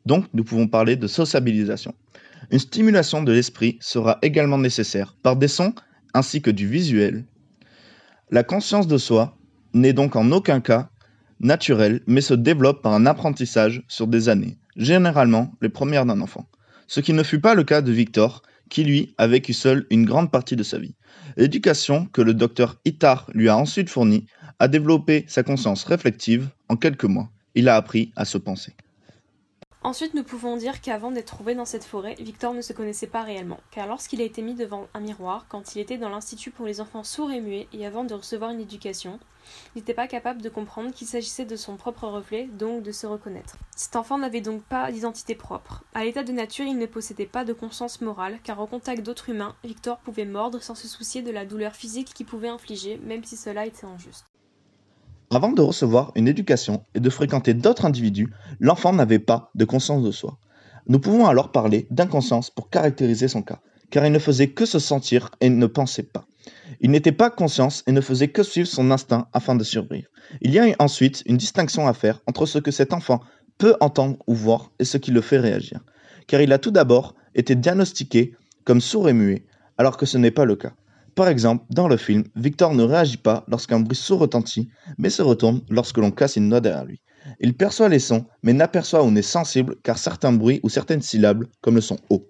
Donc, 0.05 0.25
nous 0.33 0.43
pouvons 0.43 0.67
parler 0.67 0.97
de 0.97 1.07
sociabilisation. 1.07 1.95
Une 2.51 2.59
stimulation 2.59 3.23
de 3.23 3.31
l'esprit 3.31 3.77
sera 3.79 4.19
également 4.21 4.57
nécessaire 4.57 5.15
par 5.23 5.37
des 5.37 5.47
sons 5.47 5.73
ainsi 6.13 6.41
que 6.41 6.51
du 6.51 6.67
visuel. 6.67 7.25
La 8.29 8.43
conscience 8.43 8.87
de 8.87 8.97
soi 8.97 9.37
n'est 9.73 9.93
donc 9.93 10.15
en 10.15 10.31
aucun 10.31 10.61
cas 10.61 10.89
naturelle, 11.39 12.01
mais 12.07 12.21
se 12.21 12.33
développe 12.33 12.81
par 12.81 12.93
un 12.93 13.05
apprentissage 13.05 13.83
sur 13.87 14.07
des 14.07 14.29
années, 14.29 14.57
généralement 14.75 15.53
les 15.61 15.69
premières 15.69 16.05
d'un 16.05 16.21
enfant. 16.21 16.47
Ce 16.87 16.99
qui 16.99 17.13
ne 17.13 17.23
fut 17.23 17.39
pas 17.39 17.55
le 17.55 17.63
cas 17.63 17.81
de 17.81 17.91
Victor, 17.91 18.43
qui 18.69 18.83
lui 18.83 19.13
a 19.17 19.27
vécu 19.27 19.53
seul 19.53 19.85
une 19.89 20.05
grande 20.05 20.31
partie 20.31 20.55
de 20.55 20.63
sa 20.63 20.77
vie. 20.77 20.95
L'éducation 21.37 22.05
que 22.05 22.21
le 22.21 22.33
docteur 22.33 22.79
Ittar 22.85 23.29
lui 23.33 23.49
a 23.49 23.57
ensuite 23.57 23.89
fournie 23.89 24.27
a 24.59 24.67
développé 24.67 25.25
sa 25.27 25.43
conscience 25.43 25.83
réflexive 25.83 26.49
en 26.69 26.75
quelques 26.75 27.05
mois. 27.05 27.29
Il 27.55 27.67
a 27.67 27.75
appris 27.75 28.11
à 28.15 28.25
se 28.25 28.37
penser. 28.37 28.73
Ensuite, 29.83 30.13
nous 30.13 30.23
pouvons 30.23 30.57
dire 30.57 30.79
qu'avant 30.79 31.09
d'être 31.09 31.33
trouvé 31.33 31.55
dans 31.55 31.65
cette 31.65 31.83
forêt, 31.83 32.13
Victor 32.19 32.53
ne 32.53 32.61
se 32.61 32.71
connaissait 32.71 33.07
pas 33.07 33.23
réellement, 33.23 33.59
car 33.71 33.87
lorsqu'il 33.87 34.21
a 34.21 34.23
été 34.23 34.43
mis 34.43 34.53
devant 34.53 34.87
un 34.93 34.99
miroir, 34.99 35.47
quand 35.49 35.73
il 35.73 35.81
était 35.81 35.97
dans 35.97 36.09
l'Institut 36.09 36.51
pour 36.51 36.67
les 36.67 36.81
enfants 36.81 37.03
sourds 37.03 37.31
et 37.31 37.41
muets, 37.41 37.67
et 37.73 37.87
avant 37.87 38.03
de 38.03 38.13
recevoir 38.13 38.51
une 38.51 38.59
éducation, 38.59 39.19
il 39.73 39.79
n'était 39.79 39.95
pas 39.95 40.07
capable 40.07 40.43
de 40.43 40.49
comprendre 40.49 40.93
qu'il 40.93 41.07
s'agissait 41.07 41.45
de 41.45 41.55
son 41.55 41.77
propre 41.77 42.07
reflet, 42.07 42.47
donc 42.59 42.83
de 42.83 42.91
se 42.91 43.07
reconnaître. 43.07 43.57
Cet 43.75 43.95
enfant 43.95 44.19
n'avait 44.19 44.41
donc 44.41 44.61
pas 44.61 44.91
d'identité 44.91 45.33
propre. 45.33 45.83
À 45.95 46.05
l'état 46.05 46.23
de 46.23 46.31
nature, 46.31 46.65
il 46.65 46.77
ne 46.77 46.85
possédait 46.85 47.25
pas 47.25 47.43
de 47.43 47.53
conscience 47.53 48.01
morale, 48.01 48.37
car 48.43 48.59
au 48.59 48.67
contact 48.67 49.01
d'autres 49.01 49.29
humains, 49.29 49.55
Victor 49.63 49.97
pouvait 49.97 50.25
mordre 50.25 50.61
sans 50.61 50.75
se 50.75 50.87
soucier 50.87 51.23
de 51.23 51.31
la 51.31 51.43
douleur 51.43 51.75
physique 51.75 52.13
qu'il 52.13 52.27
pouvait 52.27 52.49
infliger, 52.49 52.97
même 53.03 53.23
si 53.23 53.35
cela 53.35 53.65
était 53.65 53.85
injuste. 53.85 54.25
Avant 55.33 55.53
de 55.53 55.61
recevoir 55.61 56.11
une 56.15 56.27
éducation 56.27 56.83
et 56.93 56.99
de 56.99 57.09
fréquenter 57.09 57.53
d'autres 57.53 57.85
individus, 57.85 58.33
l'enfant 58.59 58.91
n'avait 58.91 59.17
pas 59.17 59.49
de 59.55 59.63
conscience 59.63 60.03
de 60.03 60.11
soi. 60.11 60.37
Nous 60.87 60.99
pouvons 60.99 61.25
alors 61.25 61.53
parler 61.53 61.87
d'inconscience 61.89 62.49
pour 62.49 62.69
caractériser 62.69 63.29
son 63.29 63.41
cas, 63.41 63.61
car 63.91 64.05
il 64.05 64.11
ne 64.11 64.19
faisait 64.19 64.49
que 64.49 64.65
se 64.65 64.77
sentir 64.77 65.31
et 65.39 65.49
ne 65.49 65.67
pensait 65.67 66.03
pas. 66.03 66.25
Il 66.81 66.91
n'était 66.91 67.13
pas 67.13 67.29
conscience 67.29 67.81
et 67.87 67.93
ne 67.93 68.01
faisait 68.01 68.27
que 68.27 68.43
suivre 68.43 68.67
son 68.67 68.91
instinct 68.91 69.29
afin 69.31 69.55
de 69.55 69.63
survivre. 69.63 70.09
Il 70.41 70.51
y 70.51 70.59
a 70.59 70.65
ensuite 70.79 71.23
une 71.25 71.37
distinction 71.37 71.87
à 71.87 71.93
faire 71.93 72.19
entre 72.27 72.45
ce 72.45 72.59
que 72.59 72.71
cet 72.71 72.91
enfant 72.91 73.21
peut 73.57 73.77
entendre 73.79 74.17
ou 74.27 74.33
voir 74.33 74.71
et 74.79 74.85
ce 74.85 74.97
qui 74.97 75.11
le 75.11 75.21
fait 75.21 75.39
réagir, 75.39 75.79
car 76.27 76.41
il 76.41 76.51
a 76.51 76.57
tout 76.57 76.71
d'abord 76.71 77.15
été 77.35 77.55
diagnostiqué 77.55 78.35
comme 78.65 78.81
sourd 78.81 79.07
et 79.07 79.13
muet, 79.13 79.45
alors 79.77 79.95
que 79.95 80.05
ce 80.05 80.17
n'est 80.17 80.31
pas 80.31 80.43
le 80.43 80.57
cas. 80.57 80.73
Par 81.21 81.29
exemple, 81.29 81.65
dans 81.69 81.87
le 81.87 81.97
film, 81.97 82.23
Victor 82.35 82.73
ne 82.73 82.81
réagit 82.81 83.17
pas 83.17 83.43
lorsqu'un 83.47 83.79
bruit 83.79 83.95
sourd 83.95 84.21
retentit, 84.21 84.71
mais 84.97 85.11
se 85.11 85.21
retourne 85.21 85.61
lorsque 85.69 85.99
l'on 85.99 86.09
casse 86.09 86.35
une 86.35 86.49
noix 86.49 86.61
derrière 86.61 86.83
lui. 86.83 86.99
Il 87.39 87.55
perçoit 87.55 87.89
les 87.89 87.99
sons, 87.99 88.25
mais 88.41 88.53
n'aperçoit 88.53 89.03
ou 89.03 89.11
n'est 89.11 89.21
sensible 89.21 89.75
car 89.83 89.99
certains 89.99 90.31
bruits 90.31 90.59
ou 90.63 90.69
certaines 90.69 91.03
syllabes, 91.03 91.45
comme 91.61 91.75
le 91.75 91.81
son 91.81 91.97
O. 92.09 92.27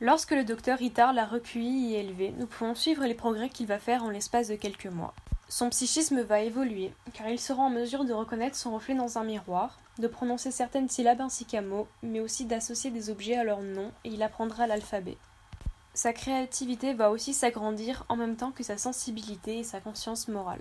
Lorsque 0.00 0.30
le 0.30 0.44
docteur 0.44 0.80
Itard 0.80 1.12
l'a 1.12 1.26
recueilli 1.26 1.94
et 1.94 1.98
élevé, 1.98 2.32
nous 2.38 2.46
pouvons 2.46 2.76
suivre 2.76 3.04
les 3.04 3.14
progrès 3.14 3.48
qu'il 3.48 3.66
va 3.66 3.80
faire 3.80 4.04
en 4.04 4.10
l'espace 4.10 4.46
de 4.46 4.54
quelques 4.54 4.86
mois. 4.86 5.12
Son 5.48 5.68
psychisme 5.70 6.20
va 6.20 6.40
évoluer, 6.40 6.92
car 7.12 7.28
il 7.28 7.40
sera 7.40 7.64
en 7.64 7.70
mesure 7.70 8.04
de 8.04 8.12
reconnaître 8.12 8.54
son 8.54 8.72
reflet 8.72 8.94
dans 8.94 9.18
un 9.18 9.24
miroir, 9.24 9.80
de 9.98 10.06
prononcer 10.06 10.52
certaines 10.52 10.88
syllabes 10.88 11.20
ainsi 11.20 11.46
qu'un 11.46 11.62
mot, 11.62 11.88
mais 12.04 12.20
aussi 12.20 12.44
d'associer 12.44 12.92
des 12.92 13.10
objets 13.10 13.36
à 13.36 13.42
leur 13.42 13.60
nom, 13.60 13.90
et 14.04 14.10
il 14.10 14.22
apprendra 14.22 14.68
l'alphabet. 14.68 15.16
Sa 15.94 16.12
créativité 16.12 16.94
va 16.94 17.10
aussi 17.10 17.34
s'agrandir 17.34 18.04
en 18.08 18.16
même 18.16 18.36
temps 18.36 18.52
que 18.52 18.62
sa 18.62 18.78
sensibilité 18.78 19.58
et 19.58 19.64
sa 19.64 19.80
conscience 19.80 20.28
morale. 20.28 20.60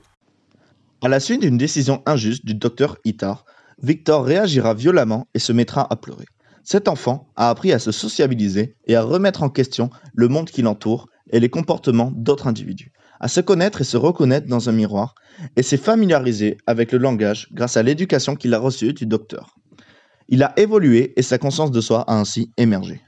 À 1.01 1.07
la 1.07 1.19
suite 1.19 1.41
d'une 1.41 1.57
décision 1.57 2.01
injuste 2.05 2.45
du 2.45 2.55
docteur 2.55 2.97
Itard, 3.05 3.45
Victor 3.81 4.25
réagira 4.25 4.73
violemment 4.73 5.27
et 5.33 5.39
se 5.39 5.53
mettra 5.53 5.87
à 5.89 5.95
pleurer. 5.95 6.25
Cet 6.63 6.87
enfant 6.87 7.29
a 7.35 7.49
appris 7.49 7.71
à 7.71 7.79
se 7.79 7.91
sociabiliser 7.91 8.75
et 8.85 8.95
à 8.95 9.01
remettre 9.01 9.43
en 9.43 9.49
question 9.49 9.89
le 10.13 10.27
monde 10.27 10.49
qui 10.49 10.61
l'entoure 10.61 11.07
et 11.31 11.39
les 11.39 11.49
comportements 11.49 12.11
d'autres 12.15 12.47
individus, 12.47 12.91
à 13.19 13.27
se 13.27 13.39
connaître 13.39 13.81
et 13.81 13.85
se 13.85 13.97
reconnaître 13.97 14.47
dans 14.47 14.67
un 14.67 14.73
miroir, 14.73 15.15
et 15.55 15.63
s'est 15.63 15.77
familiarisé 15.77 16.57
avec 16.67 16.91
le 16.91 16.97
langage 16.97 17.47
grâce 17.53 17.77
à 17.77 17.83
l'éducation 17.83 18.35
qu'il 18.35 18.53
a 18.53 18.59
reçue 18.59 18.93
du 18.93 19.05
docteur. 19.05 19.55
Il 20.27 20.43
a 20.43 20.53
évolué 20.57 21.13
et 21.15 21.21
sa 21.21 21.37
conscience 21.37 21.71
de 21.71 21.81
soi 21.81 22.01
a 22.07 22.15
ainsi 22.15 22.51
émergé. 22.57 23.01